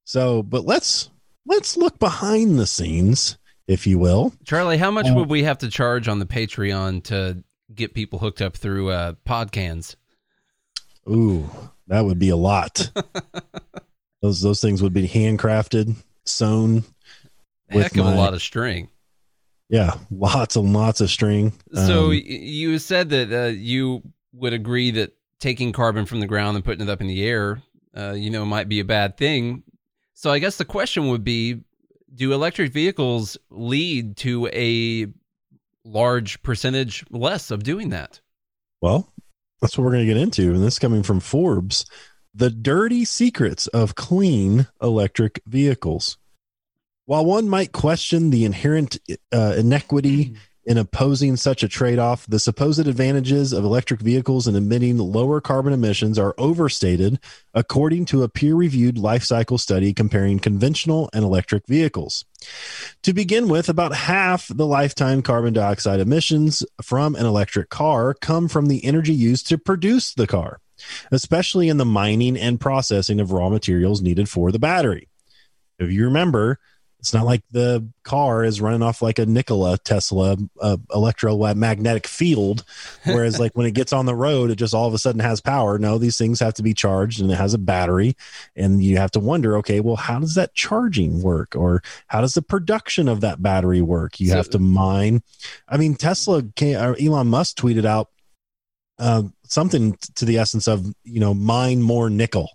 [0.06, 1.10] So, but let's
[1.46, 3.38] let's look behind the scenes,
[3.68, 4.34] if you will.
[4.46, 8.20] Charlie, how much uh, would we have to charge on the Patreon to get people
[8.20, 9.96] hooked up through uh, Podcans?
[11.10, 11.50] Ooh,
[11.88, 12.90] that would be a lot.
[14.22, 16.84] those those things would be handcrafted, sewn.
[17.70, 18.88] Heck of my, a lot of string.
[19.70, 21.54] Yeah, lots and lots of string.
[21.74, 24.02] So um, you said that uh, you
[24.34, 27.62] would agree that taking carbon from the ground and putting it up in the air,
[27.96, 29.64] uh, you know, might be a bad thing.
[30.14, 31.62] So I guess the question would be,
[32.16, 35.08] do electric vehicles lead to a
[35.84, 38.22] large percentage less of doing that?
[38.82, 39.14] Well,
[39.62, 40.54] that's what we're going to get into.
[40.54, 41.86] And this coming from Forbes
[42.34, 46.18] The Dirty Secrets of Clean Electric Vehicles.
[47.08, 48.98] While one might question the inherent
[49.32, 54.58] uh, inequity in opposing such a trade off, the supposed advantages of electric vehicles in
[54.58, 57.18] emitting lower carbon emissions are overstated,
[57.54, 62.26] according to a peer reviewed life cycle study comparing conventional and electric vehicles.
[63.04, 68.50] To begin with, about half the lifetime carbon dioxide emissions from an electric car come
[68.50, 70.60] from the energy used to produce the car,
[71.10, 75.08] especially in the mining and processing of raw materials needed for the battery.
[75.80, 76.60] If you remember,
[77.00, 82.64] it's not like the car is running off like a Nikola Tesla uh, electromagnetic field,
[83.06, 85.40] whereas like when it gets on the road, it just all of a sudden has
[85.40, 85.78] power.
[85.78, 88.16] No, these things have to be charged and it has a battery,
[88.56, 92.34] and you have to wonder, okay, well, how does that charging work, or how does
[92.34, 94.20] the production of that battery work?
[94.20, 95.22] You so, have to mine.
[95.70, 98.10] I mean, Tesla came, or Elon Musk tweeted out
[98.98, 102.50] uh, something to the essence of you know mine more nickel.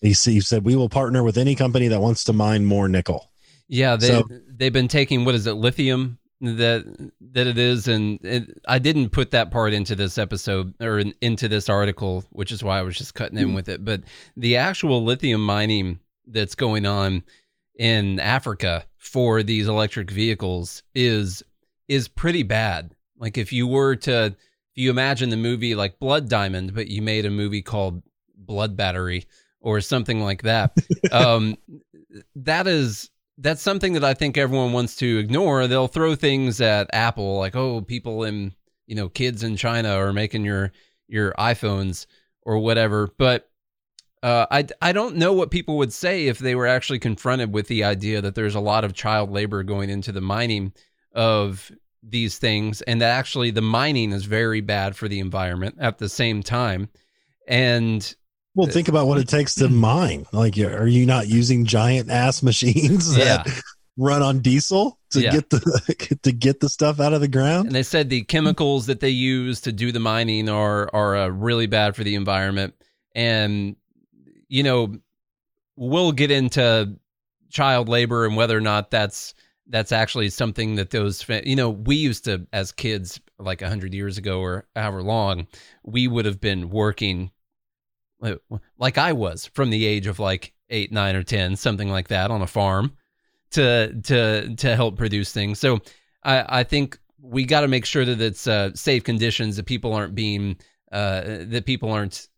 [0.00, 3.29] He, he said we will partner with any company that wants to mine more nickel
[3.70, 6.84] yeah, they so, they've been taking what is it, lithium that
[7.32, 11.14] that it is, and it, I didn't put that part into this episode or in,
[11.20, 13.54] into this article, which is why I was just cutting in hmm.
[13.54, 13.84] with it.
[13.84, 14.02] But
[14.36, 17.22] the actual lithium mining that's going on
[17.78, 21.44] in Africa for these electric vehicles is
[21.86, 22.96] is pretty bad.
[23.18, 24.34] Like if you were to if
[24.74, 28.02] you imagine the movie like Blood Diamond, but you made a movie called
[28.34, 29.26] Blood Battery
[29.60, 30.76] or something like that,
[31.12, 31.56] um,
[32.34, 35.66] that is that's something that I think everyone wants to ignore.
[35.66, 38.54] They'll throw things at Apple like, "Oh, people in,
[38.86, 40.72] you know, kids in China are making your
[41.08, 42.06] your iPhones
[42.42, 43.50] or whatever." But
[44.22, 47.68] uh, I I don't know what people would say if they were actually confronted with
[47.68, 50.72] the idea that there's a lot of child labor going into the mining
[51.12, 51.72] of
[52.02, 56.08] these things, and that actually the mining is very bad for the environment at the
[56.08, 56.88] same time.
[57.48, 58.14] And
[58.54, 60.26] well, think about what it takes to mine.
[60.32, 63.52] Like, are you not using giant ass machines that yeah.
[63.96, 65.30] run on diesel to yeah.
[65.30, 67.66] get the to get the stuff out of the ground?
[67.66, 71.28] And they said the chemicals that they use to do the mining are are uh,
[71.28, 72.74] really bad for the environment.
[73.14, 73.76] And
[74.48, 74.96] you know,
[75.76, 76.96] we'll get into
[77.50, 79.34] child labor and whether or not that's
[79.68, 84.18] that's actually something that those you know we used to as kids like 100 years
[84.18, 85.46] ago or however long
[85.82, 87.30] we would have been working
[88.78, 92.30] like I was from the age of like eight, nine, or ten, something like that,
[92.30, 92.96] on a farm
[93.52, 95.58] to to to help produce things.
[95.58, 95.80] So
[96.22, 99.94] I I think we got to make sure that it's uh, safe conditions that people
[99.94, 100.56] aren't being
[100.92, 102.28] uh, that people aren't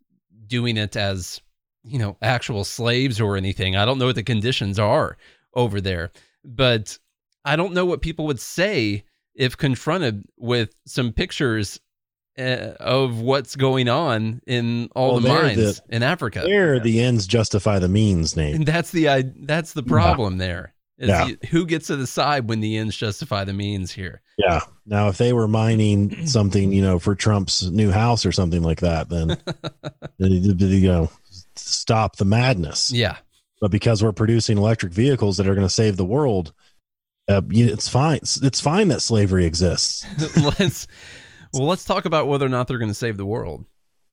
[0.46, 1.40] doing it as
[1.84, 3.76] you know actual slaves or anything.
[3.76, 5.16] I don't know what the conditions are
[5.54, 6.10] over there,
[6.44, 6.98] but
[7.44, 11.80] I don't know what people would say if confronted with some pictures
[12.38, 16.44] uh, of what's going on in all well, the mines the, in Africa.
[16.46, 18.54] Where the ends justify the means, Nate.
[18.54, 20.46] And that's the I, that's the problem yeah.
[20.46, 20.74] there.
[20.98, 21.24] Is yeah.
[21.24, 24.20] the, who gets to decide when the ends justify the means here?
[24.38, 24.60] Yeah.
[24.86, 28.80] Now, if they were mining something, you know, for Trump's new house or something like
[28.80, 29.36] that, then
[30.18, 31.10] you know,
[31.56, 32.92] stop the madness.
[32.92, 33.16] Yeah.
[33.60, 36.52] But because we're producing electric vehicles that are going to save the world,
[37.28, 38.18] uh, it's fine.
[38.18, 40.06] It's, it's fine that slavery exists.
[40.58, 40.86] Let's
[41.52, 43.64] well, let's talk about whether or not they're going to save the world.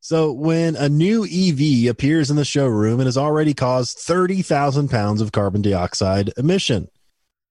[0.01, 5.19] So, when a new EV appears in the showroom, and has already caused 30,000 pounds
[5.21, 6.89] of carbon dioxide emission.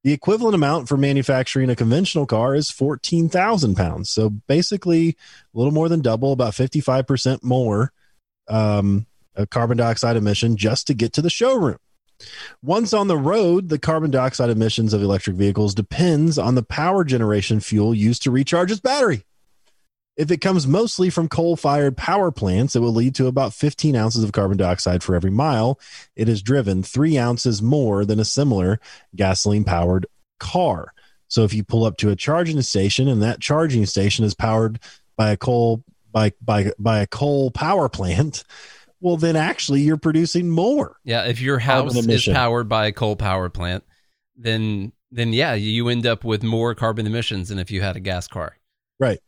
[0.05, 4.09] The equivalent amount for manufacturing a conventional car is 14,000 pounds.
[4.09, 7.92] So, basically, a little more than double, about 55% more
[8.48, 9.07] um,
[9.51, 11.79] carbon dioxide emission just to get to the showroom.
[12.62, 17.05] Once on the road, the carbon dioxide emissions of electric vehicles depends on the power
[17.05, 19.24] generation fuel used to recharge its battery.
[20.18, 23.94] If it comes mostly from coal fired power plants, it will lead to about 15
[23.94, 25.78] ounces of carbon dioxide for every mile
[26.16, 28.81] it is driven, three ounces more than a similar
[29.14, 30.07] gasoline powered
[30.40, 30.92] car.
[31.28, 34.81] So if you pull up to a charging station and that charging station is powered
[35.16, 38.42] by a coal by by by a coal power plant,
[39.00, 40.96] well then actually you're producing more.
[41.04, 43.85] Yeah, if your house is powered by a coal power plant,
[44.37, 48.00] then then yeah, you end up with more carbon emissions than if you had a
[48.00, 48.57] gas car.
[48.98, 49.20] Right.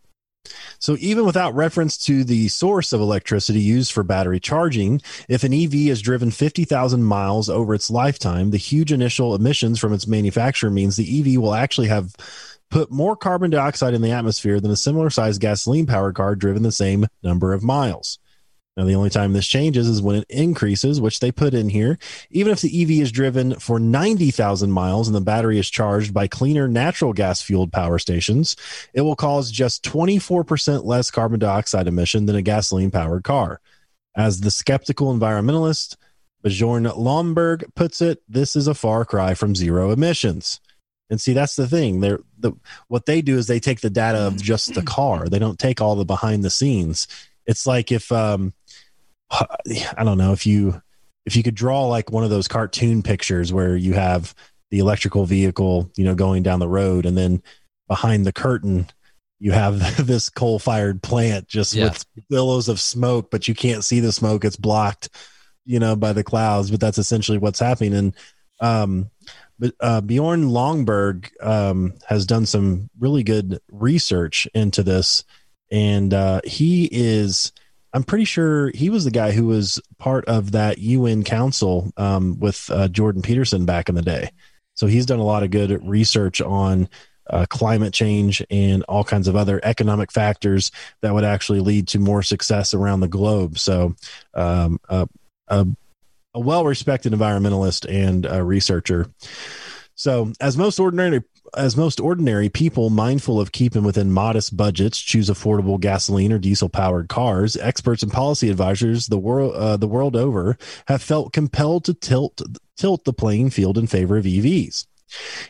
[0.78, 5.52] So, even without reference to the source of electricity used for battery charging, if an
[5.52, 10.70] EV is driven 50,000 miles over its lifetime, the huge initial emissions from its manufacturer
[10.70, 12.14] means the EV will actually have
[12.70, 16.62] put more carbon dioxide in the atmosphere than a similar sized gasoline powered car driven
[16.62, 18.18] the same number of miles.
[18.80, 21.98] Now, the only time this changes is when it increases, which they put in here.
[22.30, 26.26] Even if the EV is driven for 90,000 miles and the battery is charged by
[26.26, 28.56] cleaner natural gas fueled power stations,
[28.94, 33.60] it will cause just 24% less carbon dioxide emission than a gasoline powered car.
[34.16, 35.96] As the skeptical environmentalist
[36.42, 40.58] Bjorn Lomborg puts it, this is a far cry from zero emissions.
[41.10, 42.00] And see, that's the thing.
[42.00, 42.52] They're the
[42.88, 45.28] what they do is they take the data of just the car.
[45.28, 47.08] They don't take all the behind the scenes.
[47.44, 48.54] It's like if um
[49.96, 50.80] I don't know if you
[51.26, 54.34] if you could draw like one of those cartoon pictures where you have
[54.70, 57.42] the electrical vehicle, you know, going down the road, and then
[57.88, 58.88] behind the curtain
[59.40, 61.84] you have this coal-fired plant just yeah.
[61.84, 65.08] with billows of smoke, but you can't see the smoke; it's blocked,
[65.64, 66.70] you know, by the clouds.
[66.70, 67.94] But that's essentially what's happening.
[67.94, 68.16] And
[68.60, 69.10] um,
[69.58, 75.24] but uh, Bjorn Lomborg um, has done some really good research into this,
[75.70, 77.52] and uh, he is
[77.92, 82.38] I'm pretty sure he was the guy who was part of that UN council um,
[82.38, 84.30] with uh, Jordan Peterson back in the day.
[84.74, 86.88] So he's done a lot of good research on
[87.28, 90.70] uh, climate change and all kinds of other economic factors
[91.02, 93.58] that would actually lead to more success around the globe.
[93.58, 93.94] So,
[94.34, 95.06] um, uh,
[95.48, 95.66] a,
[96.34, 99.06] a well respected environmentalist and researcher.
[99.94, 101.22] So, as most ordinary
[101.56, 106.68] as most ordinary people mindful of keeping within modest budgets choose affordable gasoline or diesel
[106.68, 111.84] powered cars experts and policy advisors the world uh, the world over have felt compelled
[111.84, 112.40] to tilt
[112.76, 114.86] tilt the playing field in favor of EVs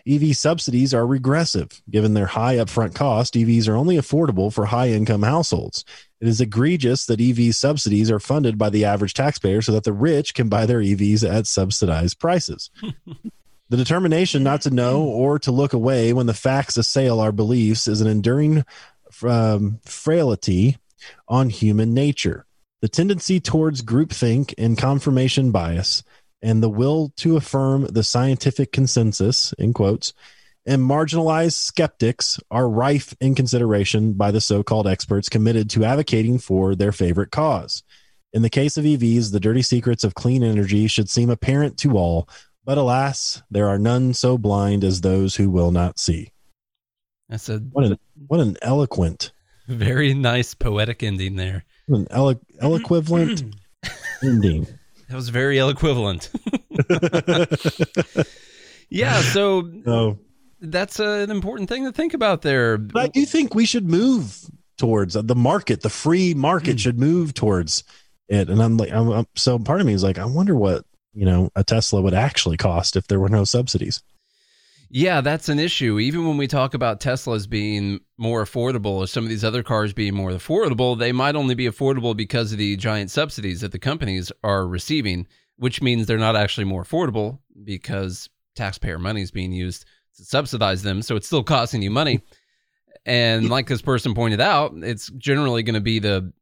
[0.08, 1.82] EV subsidies are regressive.
[1.90, 5.84] Given their high upfront cost, EVs are only affordable for high income households.
[6.20, 9.92] It is egregious that EV subsidies are funded by the average taxpayer so that the
[9.92, 12.70] rich can buy their EVs at subsidized prices.
[13.70, 17.86] The determination not to know or to look away when the facts assail our beliefs
[17.86, 18.64] is an enduring
[19.22, 20.76] um, frailty
[21.28, 22.46] on human nature.
[22.80, 26.02] The tendency towards groupthink and confirmation bias,
[26.42, 30.14] and the will to affirm the scientific consensus, in quotes,
[30.66, 36.38] and marginalized skeptics are rife in consideration by the so called experts committed to advocating
[36.38, 37.84] for their favorite cause.
[38.32, 41.96] In the case of EVs, the dirty secrets of clean energy should seem apparent to
[41.96, 42.28] all,
[42.64, 46.32] but alas, there are none so blind as those who will not see.
[47.28, 49.32] That's a what an what an eloquent,
[49.68, 51.64] very nice poetic ending there.
[51.88, 53.44] An elo- eloquent
[54.22, 54.66] ending.
[55.08, 56.30] That was very eloquent.
[58.90, 60.18] yeah, so oh.
[60.60, 62.78] that's an important thing to think about there.
[62.78, 65.82] But I do think we should move towards uh, the market.
[65.82, 66.80] The free market mm.
[66.80, 67.84] should move towards
[68.28, 68.48] it.
[68.48, 71.24] And I'm like, I'm, I'm, so part of me is like, I wonder what you
[71.24, 74.02] know a Tesla would actually cost if there were no subsidies.
[74.92, 76.00] Yeah, that's an issue.
[76.00, 79.92] Even when we talk about Teslas being more affordable or some of these other cars
[79.92, 83.78] being more affordable, they might only be affordable because of the giant subsidies that the
[83.78, 89.52] companies are receiving, which means they're not actually more affordable because taxpayer money is being
[89.52, 89.84] used
[90.16, 91.02] to subsidize them.
[91.02, 92.20] So it's still costing you money.
[93.06, 96.32] And like this person pointed out, it's generally going to be the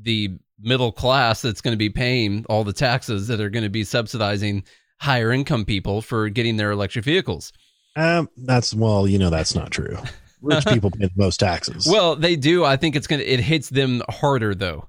[0.00, 3.70] the middle class that's going to be paying all the taxes that are going to
[3.70, 4.64] be subsidizing
[5.00, 7.52] higher income people for getting their electric vehicles.
[7.96, 9.98] Um, that's well, you know, that's not true.
[10.42, 11.86] Rich people pay the most taxes.
[11.90, 12.64] Well, they do.
[12.64, 13.22] I think it's gonna.
[13.22, 14.88] It hits them harder though.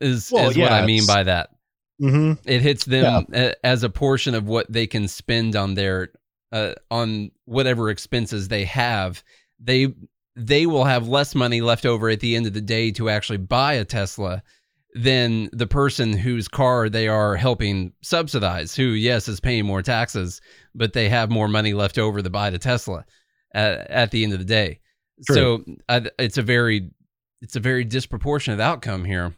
[0.00, 1.50] Is well, is yeah, what I mean by that.
[2.00, 2.48] Mm-hmm.
[2.48, 3.52] It hits them yeah.
[3.62, 6.08] as a portion of what they can spend on their
[6.50, 9.22] uh, on whatever expenses they have.
[9.58, 9.88] They
[10.34, 13.38] they will have less money left over at the end of the day to actually
[13.38, 14.42] buy a Tesla
[14.94, 20.40] than the person whose car they are helping subsidize, who, yes, is paying more taxes,
[20.74, 23.04] but they have more money left over to buy the Tesla
[23.54, 24.80] at, at the end of the day.
[25.26, 25.34] True.
[25.34, 26.90] So I, it's a very,
[27.40, 29.34] it's a very disproportionate outcome here.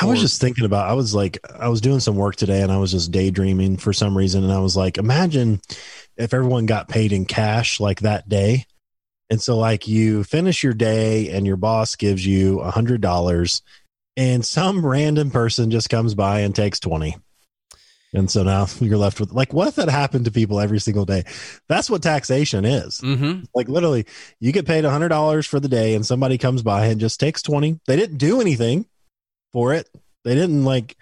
[0.00, 2.72] I was just thinking about, I was like, I was doing some work today and
[2.72, 4.42] I was just daydreaming for some reason.
[4.42, 5.60] And I was like, imagine
[6.16, 8.64] if everyone got paid in cash like that day.
[9.28, 13.62] And so like you finish your day and your boss gives you a hundred dollars
[14.16, 17.16] and some random person just comes by and takes 20
[18.14, 21.04] and so now you're left with like what if that happened to people every single
[21.04, 21.24] day?
[21.68, 23.00] That's what taxation is.
[23.00, 23.44] Mm-hmm.
[23.54, 24.06] like literally
[24.40, 27.80] you get paid $100 for the day and somebody comes by and just takes 20
[27.86, 28.86] they didn't do anything
[29.52, 29.88] for it.
[30.24, 30.96] They didn't like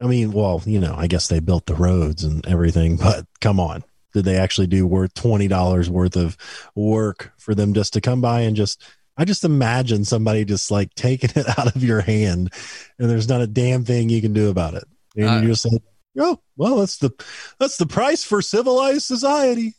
[0.00, 3.60] i mean well you know i guess they built the roads and everything but come
[3.60, 3.84] on.
[4.14, 6.36] Did they actually do worth $20 worth of
[6.74, 8.82] work for them just to come by and just
[9.18, 12.52] I just imagine somebody just like taking it out of your hand
[12.98, 14.84] and there's not a damn thing you can do about it.
[15.16, 15.78] And uh, you just say,
[16.18, 17.10] oh, well, that's the,
[17.58, 19.74] that's the price for civilized society.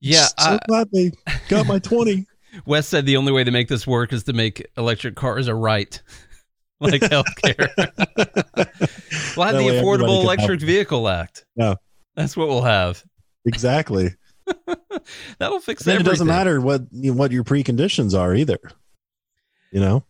[0.00, 0.26] Yeah.
[0.38, 1.12] So glad they
[1.48, 2.26] got my 20.
[2.66, 5.54] Wes said the only way to make this work is to make electric cars a
[5.54, 6.00] right.
[6.80, 7.70] like healthcare.
[9.36, 11.44] we'll have That the Affordable Electric Vehicle Act.
[11.54, 11.74] Yeah.
[12.16, 13.04] That's what we'll have.
[13.44, 14.10] exactly.
[15.38, 18.58] That'll fix Then it doesn't matter what what your preconditions are either.
[19.70, 20.04] You know,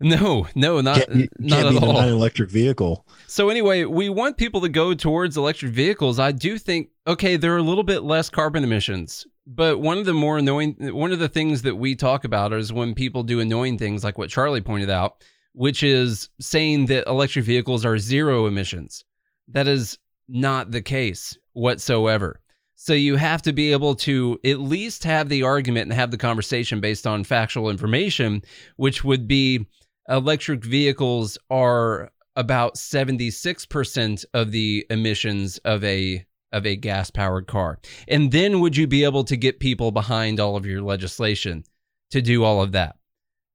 [0.00, 2.00] No, no, not can't, you not can't at be all.
[2.00, 3.06] an electric vehicle.
[3.26, 6.18] So anyway, we want people to go towards electric vehicles.
[6.18, 10.14] I do think okay, they're a little bit less carbon emissions, but one of the
[10.14, 13.78] more annoying one of the things that we talk about is when people do annoying
[13.78, 15.22] things like what Charlie pointed out,
[15.52, 19.04] which is saying that electric vehicles are zero emissions.
[19.48, 22.40] That is not the case whatsoever.
[22.84, 26.18] So you have to be able to at least have the argument and have the
[26.18, 28.42] conversation based on factual information,
[28.74, 29.68] which would be
[30.08, 37.78] electric vehicles are about 76% of the emissions of a of a gas powered car.
[38.08, 41.62] And then would you be able to get people behind all of your legislation
[42.10, 42.96] to do all of that?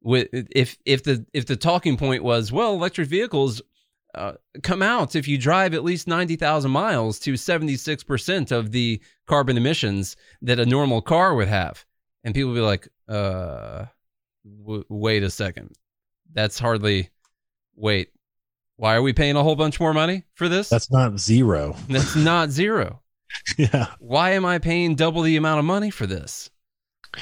[0.05, 3.61] If if the if the talking point was, well, electric vehicles
[4.17, 9.57] uh, come out if you drive at least 90,000 miles to 76% of the carbon
[9.57, 11.85] emissions that a normal car would have.
[12.23, 13.85] And people be like, uh,
[14.65, 15.75] w- wait a second.
[16.33, 17.09] That's hardly,
[17.75, 18.09] wait,
[18.75, 20.69] why are we paying a whole bunch more money for this?
[20.69, 21.75] That's not zero.
[21.89, 23.01] That's not zero.
[23.57, 23.87] yeah.
[23.99, 26.49] Why am I paying double the amount of money for this?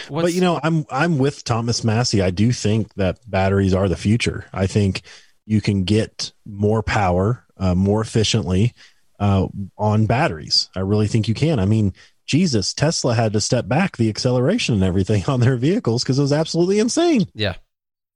[0.10, 2.22] but you know, I'm I'm with Thomas Massie.
[2.22, 4.46] I do think that batteries are the future.
[4.52, 5.04] I think
[5.46, 8.74] you can get more power uh, more efficiently
[9.20, 10.70] uh, on batteries.
[10.76, 11.60] I really think you can.
[11.60, 11.94] I mean,
[12.26, 16.24] Jesus, Tesla had to step back the acceleration and everything on their vehicles because it
[16.24, 17.28] was absolutely insane.
[17.34, 17.56] yeah,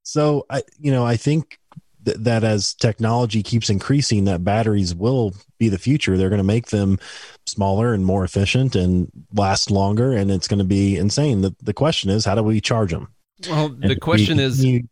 [0.04, 1.58] So I, you know, I think
[2.04, 6.18] th- that as technology keeps increasing, that batteries will be the future.
[6.18, 6.98] They're going to make them
[7.46, 11.42] smaller and more efficient and last longer, and it's going to be insane.
[11.42, 13.08] The the question is, how do we charge them?
[13.48, 14.88] well, And the we question is, continue-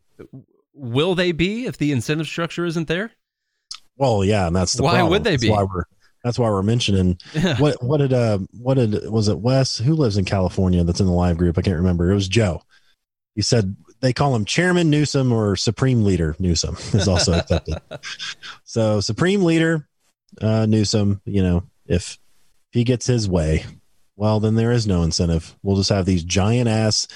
[0.78, 3.12] will they be if the incentive structure isn't there?
[3.96, 5.10] well, yeah, and that's the Why problem.
[5.10, 5.50] would they That's be?
[5.50, 5.84] Why we're
[6.24, 7.18] that's why we're mentioning
[7.58, 11.06] what what did uh what did was it Wes who lives in California that's in
[11.06, 11.58] the live group?
[11.58, 12.10] I can't remember.
[12.10, 12.62] It was Joe.
[13.34, 17.80] He said they call him Chairman Newsom or Supreme Leader Newsom is also accepted.
[18.64, 19.88] so Supreme Leader
[20.40, 22.18] uh, Newsom, you know, if
[22.70, 23.64] if he gets his way,
[24.16, 25.56] well, then there is no incentive.
[25.62, 27.08] We'll just have these giant ass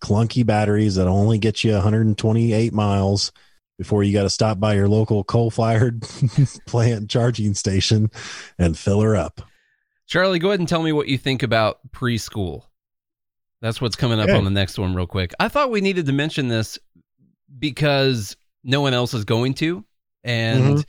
[0.00, 3.32] clunky batteries that only get you 128 miles
[3.78, 6.02] before you got to stop by your local coal-fired
[6.66, 8.10] plant charging station
[8.58, 9.40] and fill her up.
[10.06, 12.64] Charlie, go ahead and tell me what you think about preschool.
[13.62, 15.32] That's what's coming up on the next one, real quick.
[15.38, 16.78] I thought we needed to mention this
[17.58, 19.84] because no one else is going to,
[20.24, 20.84] and Mhm.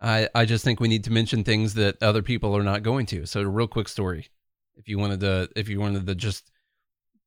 [0.00, 3.06] I I just think we need to mention things that other people are not going
[3.06, 3.26] to.
[3.26, 4.28] So, a real quick story,
[4.76, 6.50] if you wanted to, if you wanted to just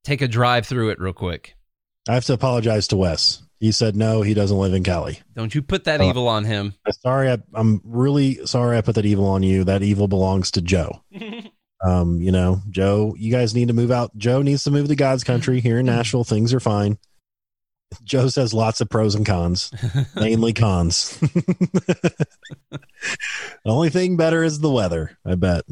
[0.08, 1.56] take a drive through it real quick.
[2.10, 3.44] I have to apologize to Wes.
[3.60, 5.20] He said no, he doesn't live in Cali.
[5.36, 6.74] Don't you put that Uh, evil on him.
[7.02, 9.64] Sorry, I, I'm really sorry I put that evil on you.
[9.64, 11.02] That evil belongs to Joe.
[11.86, 14.10] Um, you know, Joe, you guys need to move out.
[14.18, 16.24] Joe needs to move to God's country here in Nashville.
[16.24, 16.98] Things are fine.
[18.04, 19.70] Joe says lots of pros and cons,
[20.16, 21.20] mainly cons.
[21.20, 22.28] the
[23.66, 25.66] only thing better is the weather, I bet.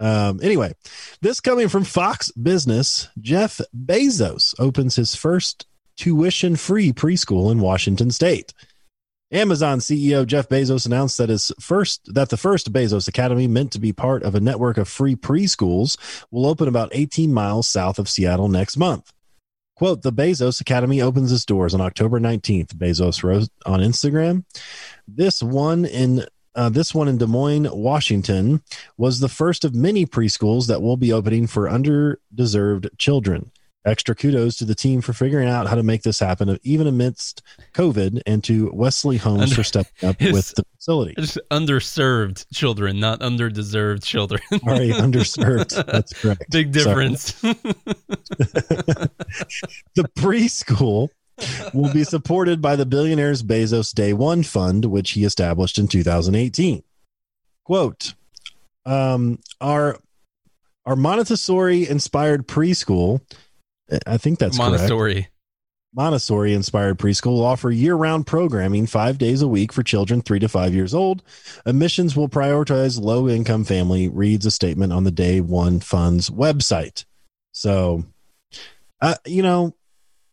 [0.00, 0.74] Um, anyway,
[1.20, 8.10] this coming from Fox Business, Jeff Bezos opens his first tuition free preschool in Washington
[8.10, 8.52] state.
[9.30, 13.78] Amazon CEO Jeff Bezos announced that his first that the first Bezos Academy, meant to
[13.78, 15.98] be part of a network of free preschools,
[16.30, 19.12] will open about 18 miles south of Seattle next month.
[19.76, 24.44] Quote, the Bezos Academy opens its doors on October 19th, Bezos wrote on Instagram.
[25.06, 26.26] This one in
[26.58, 28.62] uh, this one in Des Moines, Washington,
[28.96, 33.52] was the first of many preschools that will be opening for underdeserved children.
[33.86, 37.42] Extra kudos to the team for figuring out how to make this happen, even amidst
[37.74, 41.14] COVID, and to Wesley Homes Under- for stepping up with the facility.
[41.16, 44.42] It's underserved children, not underdeserved children.
[44.50, 45.86] Sorry, underserved.
[45.86, 46.50] That's correct.
[46.50, 47.32] Big difference.
[47.40, 49.08] the
[50.18, 51.10] preschool
[51.74, 56.82] will be supported by the billionaire's Bezos Day One Fund, which he established in 2018.
[57.64, 58.14] Quote,
[58.86, 59.98] um, our,
[60.86, 63.20] our Montessori inspired preschool,
[64.06, 64.72] I think that's correct.
[64.72, 65.28] Montessori.
[65.94, 70.38] Montessori inspired preschool will offer year round programming five days a week for children three
[70.38, 71.22] to five years old.
[71.64, 77.04] Admissions will prioritize low income family, reads a statement on the Day One Fund's website.
[77.52, 78.04] So,
[79.00, 79.74] uh, you know,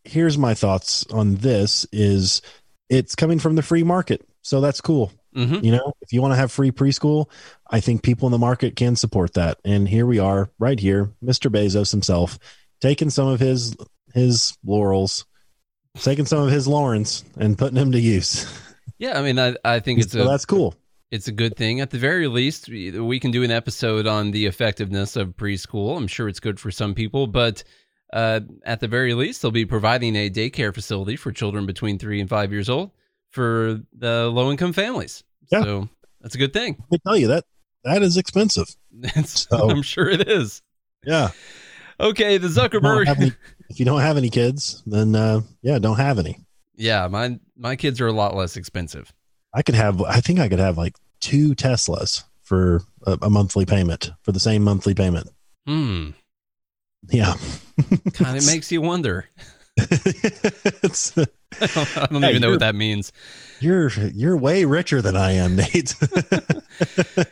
[0.06, 2.42] here's my thoughts on this is
[2.90, 4.28] it's coming from the free market.
[4.42, 5.12] So that's cool.
[5.34, 7.30] hmm You know, if you want to have free preschool,
[7.70, 9.60] I think people in the market can support that.
[9.66, 11.52] And here we are, right here, Mr.
[11.52, 12.38] Bezos himself,
[12.82, 13.76] taking some of his
[14.14, 15.26] his laurels,
[16.00, 18.46] taking some of his Lawrence and putting them to use.
[18.98, 20.74] Yeah, I mean, I, I think it's so a that's cool.
[21.12, 21.82] it's a good thing.
[21.82, 25.98] At the very least, we we can do an episode on the effectiveness of preschool.
[25.98, 27.64] I'm sure it's good for some people, but
[28.16, 32.20] uh, at the very least, they'll be providing a daycare facility for children between three
[32.20, 32.90] and five years old
[33.30, 35.24] for the low income families.
[35.52, 35.62] Yeah.
[35.64, 35.90] So
[36.22, 36.78] that's a good thing.
[36.80, 37.44] Let me tell you that
[37.84, 38.76] that is expensive.
[39.26, 40.62] So- I'm sure it is.
[41.06, 41.30] Yeah.
[42.00, 43.08] Okay, the If you don't Zuckerberg.
[43.20, 43.32] any-
[43.70, 46.40] if you don't have any kids, then uh, yeah, don't have any.
[46.76, 49.12] yeah, my my kids are a lot less expensive.
[49.54, 50.02] I could have.
[50.02, 54.40] I think I could have like two Teslas for a, a monthly payment for the
[54.40, 55.30] same monthly payment.
[55.66, 56.10] Hmm.
[57.10, 57.34] Yeah.
[58.14, 59.28] Kind of makes you wonder.
[59.78, 61.26] it's, I
[61.68, 63.12] don't, I don't Hey, even know what that means.
[63.60, 65.96] you're you're way richer than I am, Nate.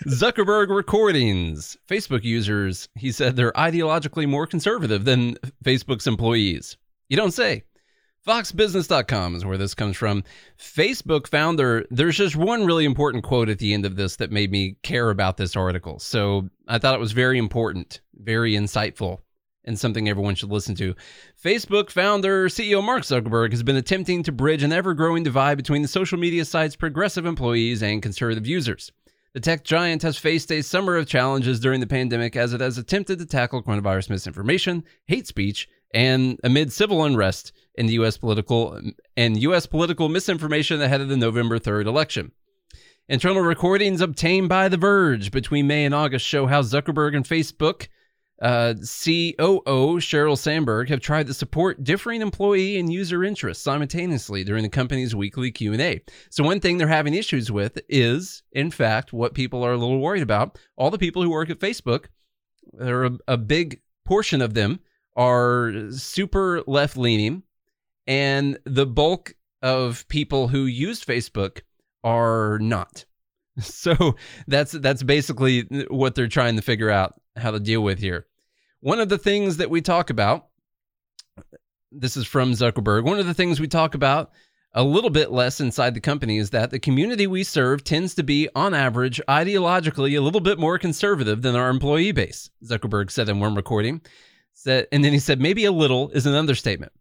[0.08, 1.78] Zuckerberg recordings.
[1.90, 6.78] Facebook users, he said they're ideologically more conservative than Facebook's employees.
[7.10, 7.64] You don't say.
[8.28, 10.24] FoxBusiness.com is where this comes from.
[10.58, 14.50] Facebook founder, there's just one really important quote at the end of this that made
[14.50, 16.00] me care about this article.
[16.00, 19.20] So I thought it was very important, very insightful,
[19.66, 20.96] and something everyone should listen to.
[21.42, 25.82] Facebook founder, CEO Mark Zuckerberg has been attempting to bridge an ever growing divide between
[25.82, 28.92] the social media site's progressive employees and conservative users.
[29.34, 32.78] The tech giant has faced a summer of challenges during the pandemic as it has
[32.78, 38.18] attempted to tackle coronavirus misinformation, hate speech, and amid civil unrest in the U.S.
[38.18, 38.80] political
[39.18, 39.66] and U.S.
[39.66, 42.32] political misinformation ahead of the November 3rd election.
[43.10, 47.88] Internal recordings obtained by The Verge between May and August show how Zuckerberg and Facebook
[48.42, 54.64] uh, COO Sheryl Sandberg have tried to support differing employee and user interests simultaneously during
[54.64, 56.02] the company's weekly Q&A.
[56.30, 60.00] So one thing they're having issues with is, in fact, what people are a little
[60.00, 60.58] worried about.
[60.76, 62.06] All the people who work at Facebook,
[62.74, 64.80] there are a, a big portion of them
[65.16, 67.44] are super left leaning,
[68.08, 71.62] and the bulk of people who use Facebook
[72.04, 73.06] are not.
[73.62, 74.16] So
[74.48, 78.26] that's that's basically what they're trying to figure out how to deal with here.
[78.80, 80.48] One of the things that we talk about,
[81.92, 83.06] this is from Zuckerberg.
[83.06, 84.32] One of the things we talk about
[84.74, 88.24] a little bit less inside the company is that the community we serve tends to
[88.24, 92.50] be, on average, ideologically a little bit more conservative than our employee base.
[92.66, 94.02] Zuckerberg said in one recording.
[94.66, 96.92] And then he said, maybe a little is an understatement.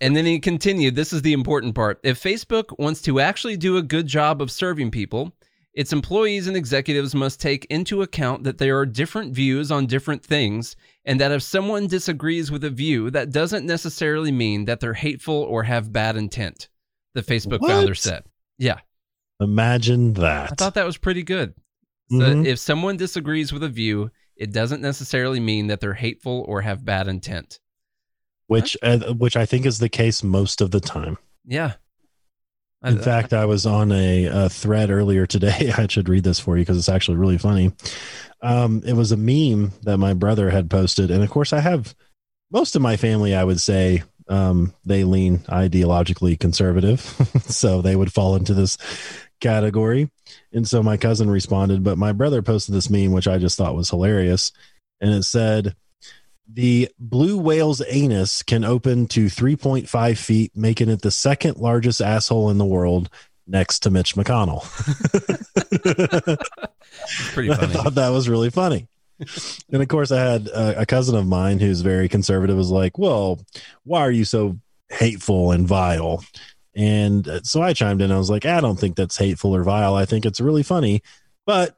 [0.00, 1.98] And then he continued, this is the important part.
[2.02, 5.32] If Facebook wants to actually do a good job of serving people,
[5.72, 10.22] its employees and executives must take into account that there are different views on different
[10.24, 14.94] things, and that if someone disagrees with a view, that doesn't necessarily mean that they're
[14.94, 16.68] hateful or have bad intent,
[17.14, 17.70] the Facebook What?
[17.70, 18.24] founder said.
[18.58, 18.80] Yeah,
[19.38, 20.52] Imagine that.
[20.52, 21.52] I thought that was pretty good.
[22.10, 22.46] So Mhm.
[22.46, 26.86] if someone disagrees with a view, it doesn't necessarily mean that they're hateful or have
[26.86, 27.60] bad intent.
[28.46, 31.18] Which uh, which I think is the case most of the time.
[31.44, 31.74] Yeah.
[32.82, 35.72] I- In fact, I was on a, a thread earlier today.
[35.78, 37.72] I should read this for you because it's actually really funny.
[38.42, 41.94] Um, it was a meme that my brother had posted, and of course, I have
[42.52, 43.34] most of my family.
[43.34, 47.00] I would say um, they lean ideologically conservative,
[47.46, 48.76] so they would fall into this
[49.40, 50.10] category.
[50.52, 53.74] And so my cousin responded, but my brother posted this meme, which I just thought
[53.74, 54.52] was hilarious,
[55.00, 55.74] and it said.
[56.48, 62.50] The blue whale's anus can open to 3.5 feet, making it the second largest asshole
[62.50, 63.10] in the world
[63.46, 64.62] next to Mitch McConnell.
[67.32, 68.88] pretty I thought that was really funny.
[69.72, 72.98] And of course, I had a, a cousin of mine who's very conservative was like,
[72.98, 73.40] Well,
[73.84, 74.58] why are you so
[74.90, 76.24] hateful and vile?
[76.74, 78.12] And uh, so I chimed in.
[78.12, 79.94] I was like, I don't think that's hateful or vile.
[79.94, 81.02] I think it's really funny.
[81.46, 81.74] But,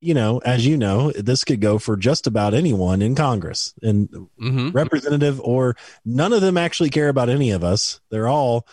[0.00, 3.74] you know, as you know, this could go for just about anyone in Congress.
[3.82, 8.00] And hmm representative or none of them actually care about any of us.
[8.10, 8.66] They're all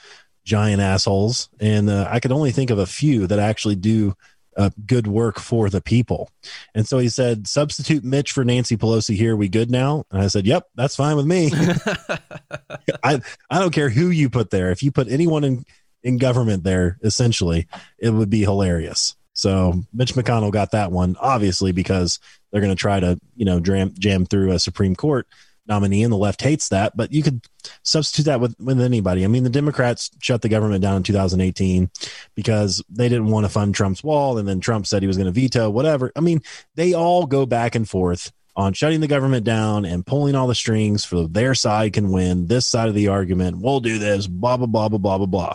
[0.44, 1.50] giant assholes.
[1.60, 4.16] And uh, I could only think of a few that actually do
[4.58, 6.30] uh, good work for the people.
[6.76, 9.36] And so he said, substitute Mitch for Nancy Pelosi here.
[9.36, 10.06] We good now?
[10.12, 11.52] And I said, yep, that's fine with me.
[13.04, 14.72] I, I don't care who you put there.
[14.72, 15.66] If you put anyone in,
[16.04, 17.68] in government there, essentially,
[17.98, 19.16] it would be hilarious.
[19.34, 22.20] So Mitch McConnell got that one, obviously, because
[22.52, 25.28] they're going to try to, you know, jam, jam through a Supreme Court
[25.66, 26.96] nominee, and the left hates that.
[26.96, 27.42] But you could
[27.84, 29.24] substitute that with, with anybody.
[29.24, 31.90] I mean, the Democrats shut the government down in 2018
[32.36, 35.32] because they didn't want to fund Trump's wall, and then Trump said he was going
[35.34, 36.12] to veto whatever.
[36.16, 36.42] I mean,
[36.76, 40.56] they all go back and forth on shutting the government down and pulling all the
[40.56, 43.58] strings for their side can win this side of the argument.
[43.60, 45.54] We'll do this, blah, blah, blah, blah, blah, blah, blah.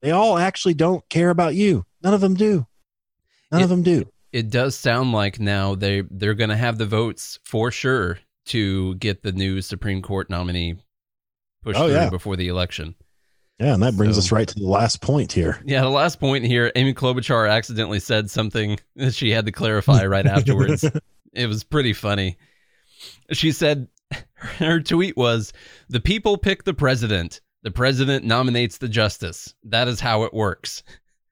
[0.00, 1.84] They all actually don't care about you.
[2.02, 2.66] None of them do.
[3.52, 4.08] None It- of them do.
[4.32, 8.94] it does sound like now they they're going to have the votes for sure to
[8.96, 10.76] get the new Supreme Court nominee
[11.62, 12.10] pushed Oh, through yeah.
[12.10, 12.94] before the election.
[13.58, 15.60] Yeah, and that brings So- us right to the last point here.
[15.64, 20.04] Yeah, the last point here, Amy Klobuchar accidentally said something that she had to clarify
[20.06, 20.84] right afterwards.
[21.32, 22.36] it was pretty funny.
[23.32, 23.88] She said
[24.34, 25.52] her tweet was,
[25.88, 27.40] "The people pick the president.
[27.64, 29.52] The president nominates the justice.
[29.64, 30.82] That is how it works."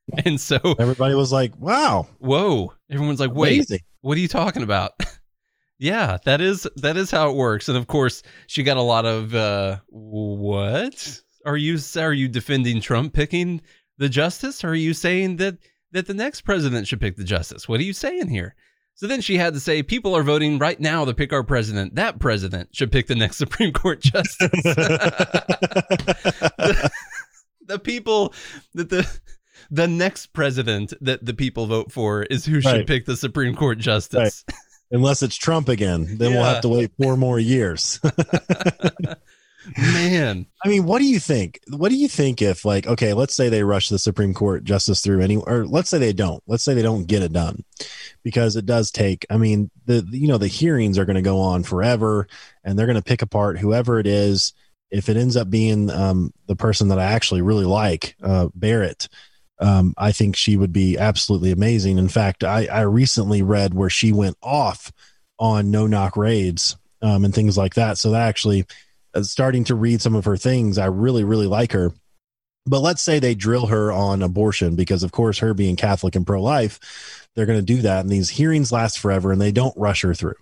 [0.24, 4.62] And so, Everybody was like, "Wow, whoa, everyone's like, "Wait, amazing!" what are you talking
[4.62, 4.92] about?"
[5.78, 7.68] yeah, that is that is how it works.
[7.68, 11.20] And of course, she got a lot of uh what?
[11.44, 13.62] Are you are you defending Trump picking
[13.98, 14.62] the justice?
[14.62, 15.58] Or are you saying that
[15.92, 17.68] that the next president should pick the justice?
[17.68, 18.54] What are you saying here?
[18.94, 21.96] So then she had to say, people are voting right now to pick our president.
[21.96, 24.50] That president should pick the next Supreme Court justice.
[27.66, 28.32] the people
[28.74, 29.06] that the
[29.70, 32.86] the next president that the people vote for is who should Right.
[32.86, 34.44] pick the Supreme Court justice.
[34.90, 37.98] Unless it's Trump again, then we'll have to wait four more years.
[39.76, 41.58] Man, I mean, what do you think?
[41.70, 45.00] What do you think if, like, okay, let's say they rush the Supreme Court justice
[45.00, 46.40] through any, or let's say they don't.
[46.46, 47.64] Let's say they don't get it done,
[48.22, 49.26] because it does take.
[49.28, 52.28] I mean, the you know the hearings are going to go on forever,
[52.62, 54.52] and they're going to pick apart whoever it is.
[54.92, 59.08] If it ends up being um, the person that I actually really like, uh, Barrett,
[59.58, 61.98] um, I think she would be absolutely amazing.
[61.98, 64.92] In fact, I, I recently read where she went off
[65.38, 67.98] on no knock raids um, and things like that.
[67.98, 68.66] So that actually
[69.14, 70.78] uh, starting to read some of her things.
[70.78, 71.92] I really, really like her.
[72.66, 76.26] But let's say they drill her on abortion because, of course, her being Catholic and
[76.26, 78.00] pro life, they're going to do that.
[78.00, 80.34] And these hearings last forever and they don't rush her through.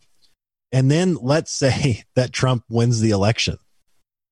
[0.72, 3.58] And then let's say that Trump wins the election.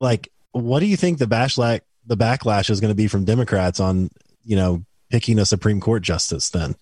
[0.00, 3.78] Like, what do you think the backlash, the backlash is going to be from Democrats
[3.78, 4.10] on,
[4.44, 6.76] you know, picking a Supreme Court justice then?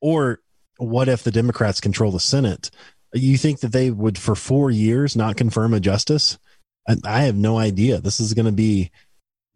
[0.00, 0.40] Or
[0.78, 2.70] what if the Democrats control the Senate?
[3.12, 6.38] You think that they would, for four years, not confirm a justice?
[6.88, 8.00] I, I have no idea.
[8.00, 8.90] This is going to be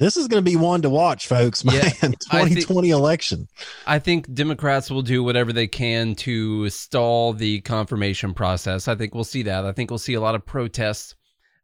[0.01, 1.65] this is going to be one to watch, folks.
[1.65, 3.47] Man, Yeah, I think- 2020 election.
[3.87, 8.89] I think Democrats will do whatever they can to stall the confirmation process.
[8.89, 9.65] I think we'll see that.
[9.65, 11.15] I think we'll see a lot of protests.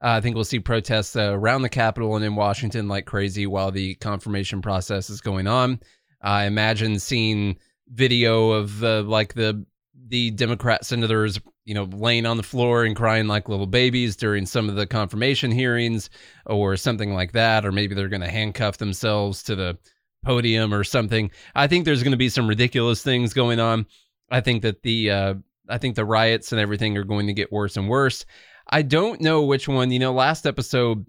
[0.02, 3.46] Uh, I think we'll see protests uh, around the Capitol and in Washington like crazy
[3.46, 5.80] while the confirmation process is going on.
[6.22, 7.56] I imagine seeing
[7.88, 9.64] video of uh, like the
[10.08, 14.44] the Democrat senators, you know, laying on the floor and crying like little babies during
[14.44, 16.10] some of the confirmation hearings
[16.46, 19.78] or something like that, or maybe they're going to handcuff themselves to the
[20.24, 21.30] podium or something.
[21.54, 23.86] I think there's going to be some ridiculous things going on.
[24.30, 25.34] I think that the uh,
[25.68, 28.24] I think the riots and everything are going to get worse and worse.
[28.70, 29.90] I don't know which one.
[29.90, 31.04] You know, last episode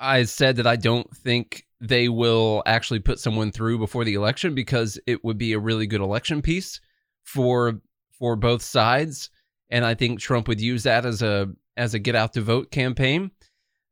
[0.00, 4.54] I said that I don't think they will actually put someone through before the election
[4.54, 6.80] because it would be a really good election piece
[7.22, 7.80] for
[8.18, 9.30] for both sides
[9.70, 12.70] and I think Trump would use that as a as a get out to vote
[12.70, 13.30] campaign.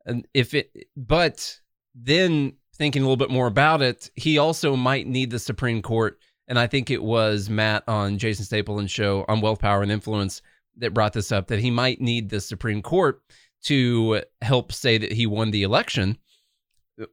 [0.07, 1.61] And if it but
[1.95, 6.19] then thinking a little bit more about it, he also might need the Supreme Court
[6.49, 10.43] and I think it was Matt on Jason Stapleton's show on Wealth, Power, and Influence
[10.79, 13.23] that brought this up that he might need the Supreme Court
[13.65, 16.19] to help say that he won the election,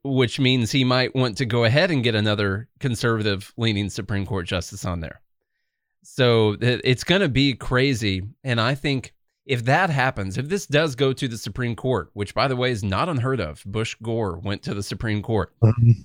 [0.03, 4.47] which means he might want to go ahead and get another conservative leaning Supreme Court
[4.47, 5.21] justice on there.
[6.03, 8.23] So it's going to be crazy.
[8.43, 9.13] And I think
[9.49, 12.69] if that happens, if this does go to the Supreme Court, which by the way
[12.69, 15.51] is not unheard of, Bush Gore went to the Supreme Court.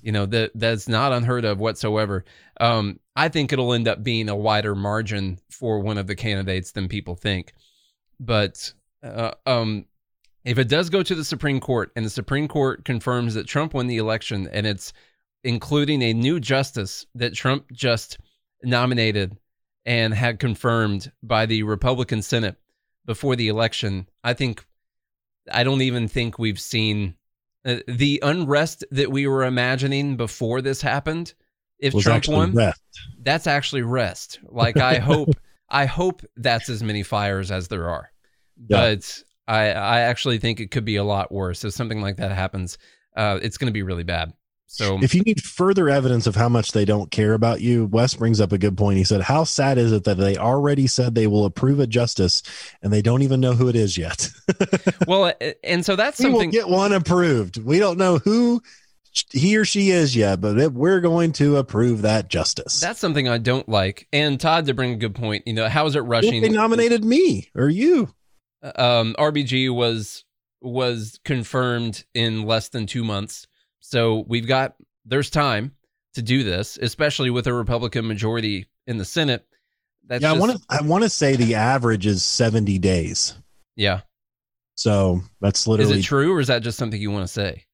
[0.03, 2.25] You know that that's not unheard of whatsoever.
[2.59, 6.73] Um, i think it'll end up being a wider margin for one of the candidates
[6.73, 7.53] than people think.
[8.19, 8.73] But
[9.03, 9.85] uh, um,
[10.47, 13.75] if it does go to the supreme court and the supreme court confirms that trump
[13.75, 14.93] won the election and it's
[15.43, 18.19] including a new justice that trump just
[18.63, 19.37] nominated
[19.85, 22.57] and had confirmed by the republican senate
[23.07, 24.65] before the election i think
[25.53, 27.15] i don't even think we've seen
[27.67, 31.35] uh, the unrest that we were imagining before this happened
[31.79, 32.81] if trump won rest.
[33.23, 35.31] that's actually rest like i hope
[35.69, 38.11] i hope that's as many fires as there are
[38.69, 38.77] Yeah.
[38.95, 42.33] but i i actually think it could be a lot worse if something like that
[42.33, 42.79] happens
[43.17, 44.33] uh it's going to be really bad
[44.75, 48.15] so If you need further evidence of how much they don't care about you, Wes
[48.15, 48.99] brings up a good point.
[48.99, 52.43] He said, How sad is it that they already said they will approve a justice
[52.83, 54.31] and they don't even know who it is yet?
[55.07, 57.57] well and so that's we will something get one approved.
[57.59, 58.63] We don't know who
[59.31, 62.81] he or she is yet, but we're going to approve that justice.
[62.81, 65.87] that's something i don't like and todd to bring a good point you know how
[65.87, 68.13] is it rushing they nominated me or you.
[68.75, 70.25] um, RBG was
[70.65, 73.47] was confirmed in less than two months.
[73.87, 74.75] So we've got
[75.05, 75.73] there's time
[76.15, 79.47] to do this, especially with a Republican majority in the Senate.
[80.07, 80.59] That's yeah, I want to.
[80.71, 83.35] I want to say the average is seventy days.
[83.77, 84.01] yeah.
[84.77, 85.93] So that's literally.
[85.93, 87.65] Is it true or is that just something you want to say?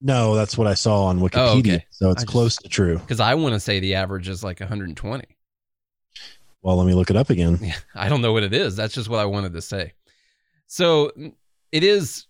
[0.00, 1.32] No, that's what I saw on Wikipedia.
[1.38, 1.86] Oh, okay.
[1.90, 2.98] So it's I just- close to true.
[2.98, 5.24] Because I want to say the average is like 120.
[6.62, 7.58] Well, let me look it up again.
[7.62, 8.76] Yeah, I don't know what it is.
[8.76, 9.94] That's just what I wanted to say.
[10.68, 11.10] So
[11.72, 12.26] it is.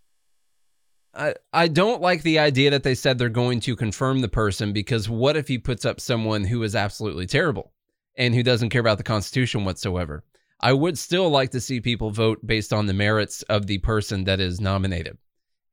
[1.15, 4.73] I I don't like the idea that they said they're going to confirm the person
[4.73, 7.73] because what if he puts up someone who is absolutely terrible
[8.17, 10.25] and who doesn't care about the Constitution whatsoever?
[10.61, 14.25] I would still like to see people vote based on the merits of the person
[14.25, 15.17] that is nominated,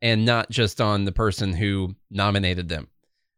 [0.02, 2.88] and not just on the person who nominated them.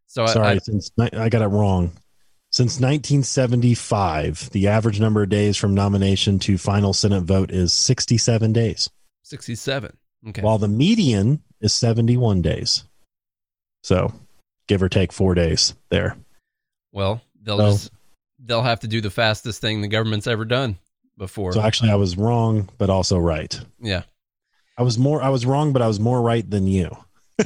[0.07, 1.93] So I- Sorry, I, since ni- I got it wrong.
[2.49, 8.53] Since 1975, the average number of days from nomination to final Senate vote is 67
[8.53, 8.89] days,
[9.23, 9.95] 67.
[10.29, 10.41] Okay.
[10.41, 12.83] while the median is 71 days.
[13.83, 14.13] So,
[14.67, 16.17] give or take four days there.
[16.91, 17.91] Well, they'll So- just
[18.43, 20.77] they'll have to do the fastest thing the government's ever done
[21.17, 21.53] before.
[21.53, 23.59] So, actually, I was wrong, but also right.
[23.79, 24.03] yeah.
[24.77, 26.95] I was more, I was wrong, but I was more right than you.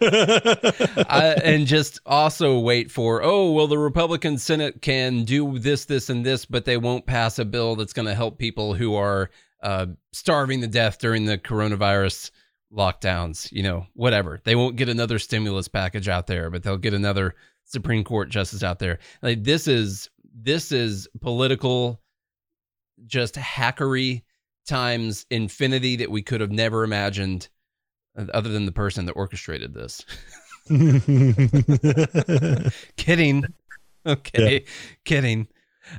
[0.00, 6.10] I, and just also wait for oh well the Republican Senate can do this this
[6.10, 9.30] and this but they won't pass a bill that's going to help people who are
[9.66, 12.30] uh, starving to death during the coronavirus
[12.72, 14.40] lockdowns you know whatever.
[14.44, 18.62] They won't get another stimulus package out there but they'll get another Supreme Court justice
[18.62, 19.00] out there.
[19.22, 20.08] Like this is
[20.40, 22.00] this is political
[23.06, 24.22] just hackery
[24.68, 27.48] times infinity that we could have never imagined
[28.16, 30.04] uh, other than the person that orchestrated this.
[32.96, 33.44] Kidding.
[34.06, 34.64] Okay.
[35.04, 35.48] Kidding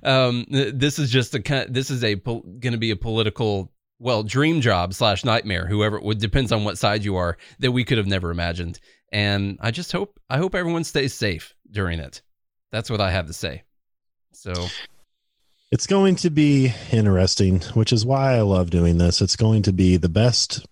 [0.04, 2.16] um this is just a this is a
[2.60, 6.78] gonna be a political well dream job slash nightmare whoever it would depends on what
[6.78, 8.80] side you are that we could have never imagined
[9.12, 12.22] and i just hope i hope everyone stays safe during it
[12.72, 13.64] that's what i have to say
[14.34, 14.54] so
[15.70, 19.20] It's going to be interesting, which is why I love doing this.
[19.22, 20.66] It's going to be the best.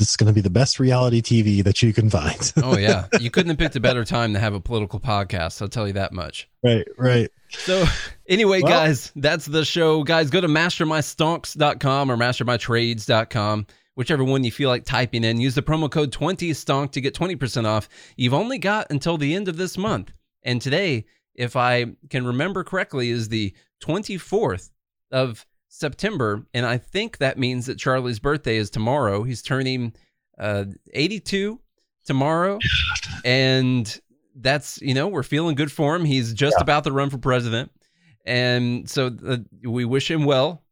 [0.00, 2.52] It's going to be the best reality TV that you can find.
[2.62, 5.68] oh yeah you couldn't have picked a better time to have a political podcast i'll
[5.68, 7.30] tell you that much right, right.
[7.50, 7.84] So,
[8.28, 10.02] anyway, Well- guys, that's the show.
[10.02, 15.40] Guys, go to mastermystonks.com or mastermytrades.com, whichever one you feel like typing in.
[15.40, 17.88] Use the promo code 20stonk to get 20% off.
[18.16, 20.12] You've only got until the end of this month.
[20.42, 24.70] And today, if I can remember correctly, is the 24th
[25.10, 26.46] of September.
[26.54, 29.24] And I think that means that Charlie's birthday is tomorrow.
[29.24, 29.92] He's turning
[30.38, 31.60] uh, 82
[32.04, 32.60] tomorrow.
[33.24, 34.00] And
[34.36, 36.04] that's, you know, we're feeling good for him.
[36.04, 37.72] He's just about to run for president.
[38.24, 40.62] And so uh, we wish him well.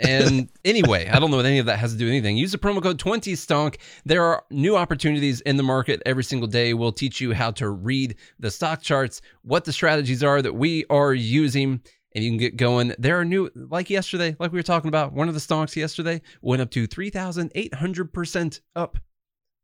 [0.00, 2.38] And anyway, I don't know what any of that has to do with anything.
[2.38, 3.76] Use the promo code 20stonk.
[4.06, 6.72] There are new opportunities in the market every single day.
[6.72, 10.86] We'll teach you how to read the stock charts, what the strategies are that we
[10.88, 11.82] are using,
[12.14, 12.94] and you can get going.
[12.98, 16.20] There are new, like yesterday, like we were talking about, one of the stocks yesterday
[16.40, 18.98] went up to 3,800% up.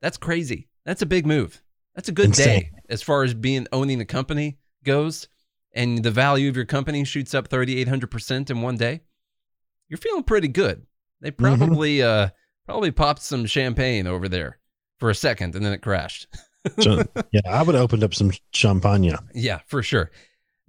[0.00, 0.68] That's crazy.
[0.84, 1.62] That's a big move.
[1.94, 2.60] That's a good Insane.
[2.60, 5.28] day as far as being owning the company goes.
[5.74, 9.00] And the value of your company shoots up 3,800% in one day.
[9.88, 10.86] You're feeling pretty good.
[11.20, 12.28] They probably uh
[12.66, 14.58] probably popped some champagne over there
[14.98, 16.26] for a second and then it crashed.
[16.80, 19.14] So, yeah, I would have opened up some champagne.
[19.32, 20.10] Yeah, for sure.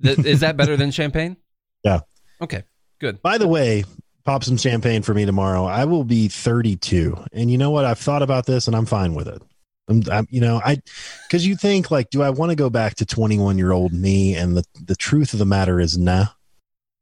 [0.01, 1.35] Th- is that better than champagne?
[1.83, 1.99] Yeah.
[2.41, 2.63] Okay.
[2.99, 3.21] Good.
[3.21, 3.83] By the way,
[4.25, 5.65] pop some champagne for me tomorrow.
[5.65, 7.85] I will be 32, and you know what?
[7.85, 9.41] I've thought about this, and I'm fine with it.
[9.89, 10.81] I'm, I'm you know, I
[11.27, 14.35] because you think like, do I want to go back to 21 year old me?
[14.35, 16.27] And the the truth of the matter is, nah.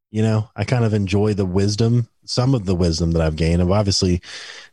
[0.09, 3.61] You know, I kind of enjoy the wisdom, some of the wisdom that I've gained.
[3.61, 4.21] I'm obviously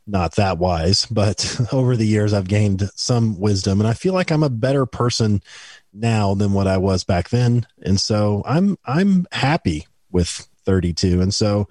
[0.07, 4.31] not that wise, but over the years I've gained some wisdom, and I feel like
[4.31, 5.41] I'm a better person
[5.91, 7.67] now than what I was back then.
[7.81, 11.21] And so I'm I'm happy with 32.
[11.21, 11.67] And so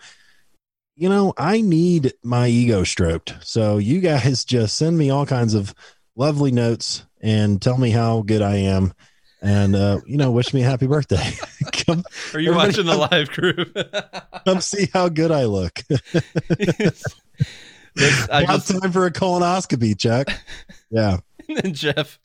[0.96, 3.34] you know, I need my ego stroked.
[3.42, 5.74] So you guys just send me all kinds of
[6.14, 8.94] lovely notes and tell me how good I am
[9.42, 11.32] and uh, you know, wish me a happy birthday.
[11.84, 13.76] come Are you watching the live group?
[14.46, 15.82] come see how good I look.
[18.30, 20.28] I just time for a colonoscopy, Chuck.
[20.90, 21.18] Yeah.
[21.48, 22.18] and Jeff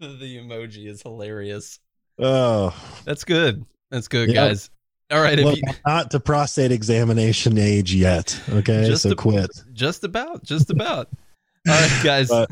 [0.00, 1.78] the emoji is hilarious.
[2.18, 2.74] Oh,
[3.04, 3.64] That's good.
[3.90, 4.48] That's good, Yeah.
[4.48, 4.70] guys.
[5.10, 8.38] All right, if you, not to prostate examination age yet.
[8.50, 9.50] Okay, Just so a- quit.
[9.72, 11.08] just about, just about.
[11.66, 12.28] All right, guys.
[12.28, 12.50] But-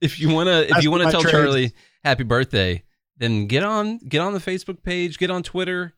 [0.00, 1.32] if you wanna, if you wanna tell trade.
[1.32, 1.72] Charlie
[2.04, 2.82] happy birthday,
[3.18, 5.92] then get on, get on the Facebook page, get on Twitter,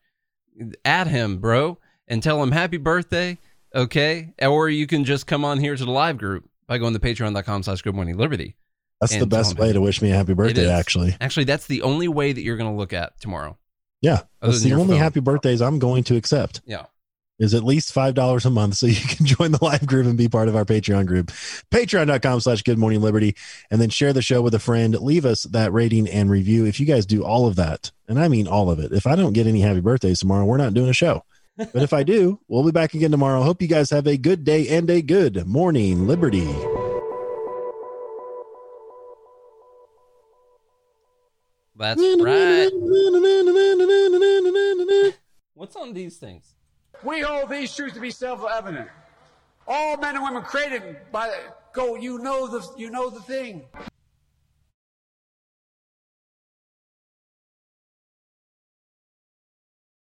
[0.84, 1.78] add him, bro,
[2.08, 3.38] and tell him happy birthday.
[3.74, 6.98] Okay, or you can just come on here to the live group by going to
[6.98, 8.56] patreon.com/slash Good Morning Liberty.
[9.00, 10.68] That's the best way to wish me a happy birthday.
[10.68, 13.56] Actually, Actually, that's the only way that you're gonna look at tomorrow.
[14.00, 14.98] Yeah, Other that's the only phone.
[14.98, 16.60] happy birthdays I'm going to accept.
[16.66, 16.84] Yeah.
[17.38, 20.28] is at least $5 a month so you can join the live group and be
[20.28, 21.28] part of our Patreon group.
[21.70, 23.34] Patreon.com slash Good Morning Liberty.
[23.70, 24.94] And then share the show with a friend.
[25.00, 26.66] Leave us that rating and review.
[26.66, 29.16] If you guys do all of that, and I mean all of it, if I
[29.16, 31.24] don't get any happy birthdays tomorrow, we're not doing a show.
[31.56, 33.42] But if I do, we'll be back again tomorrow.
[33.42, 36.79] Hope you guys have a good day and a good morning, Liberty.
[41.80, 42.70] That's right.
[45.54, 46.54] What's on these things?
[47.02, 48.86] We hold these truths to be self-evident.
[49.66, 51.34] All men and women created by
[51.72, 51.94] go.
[51.94, 53.62] You know the you know the thing.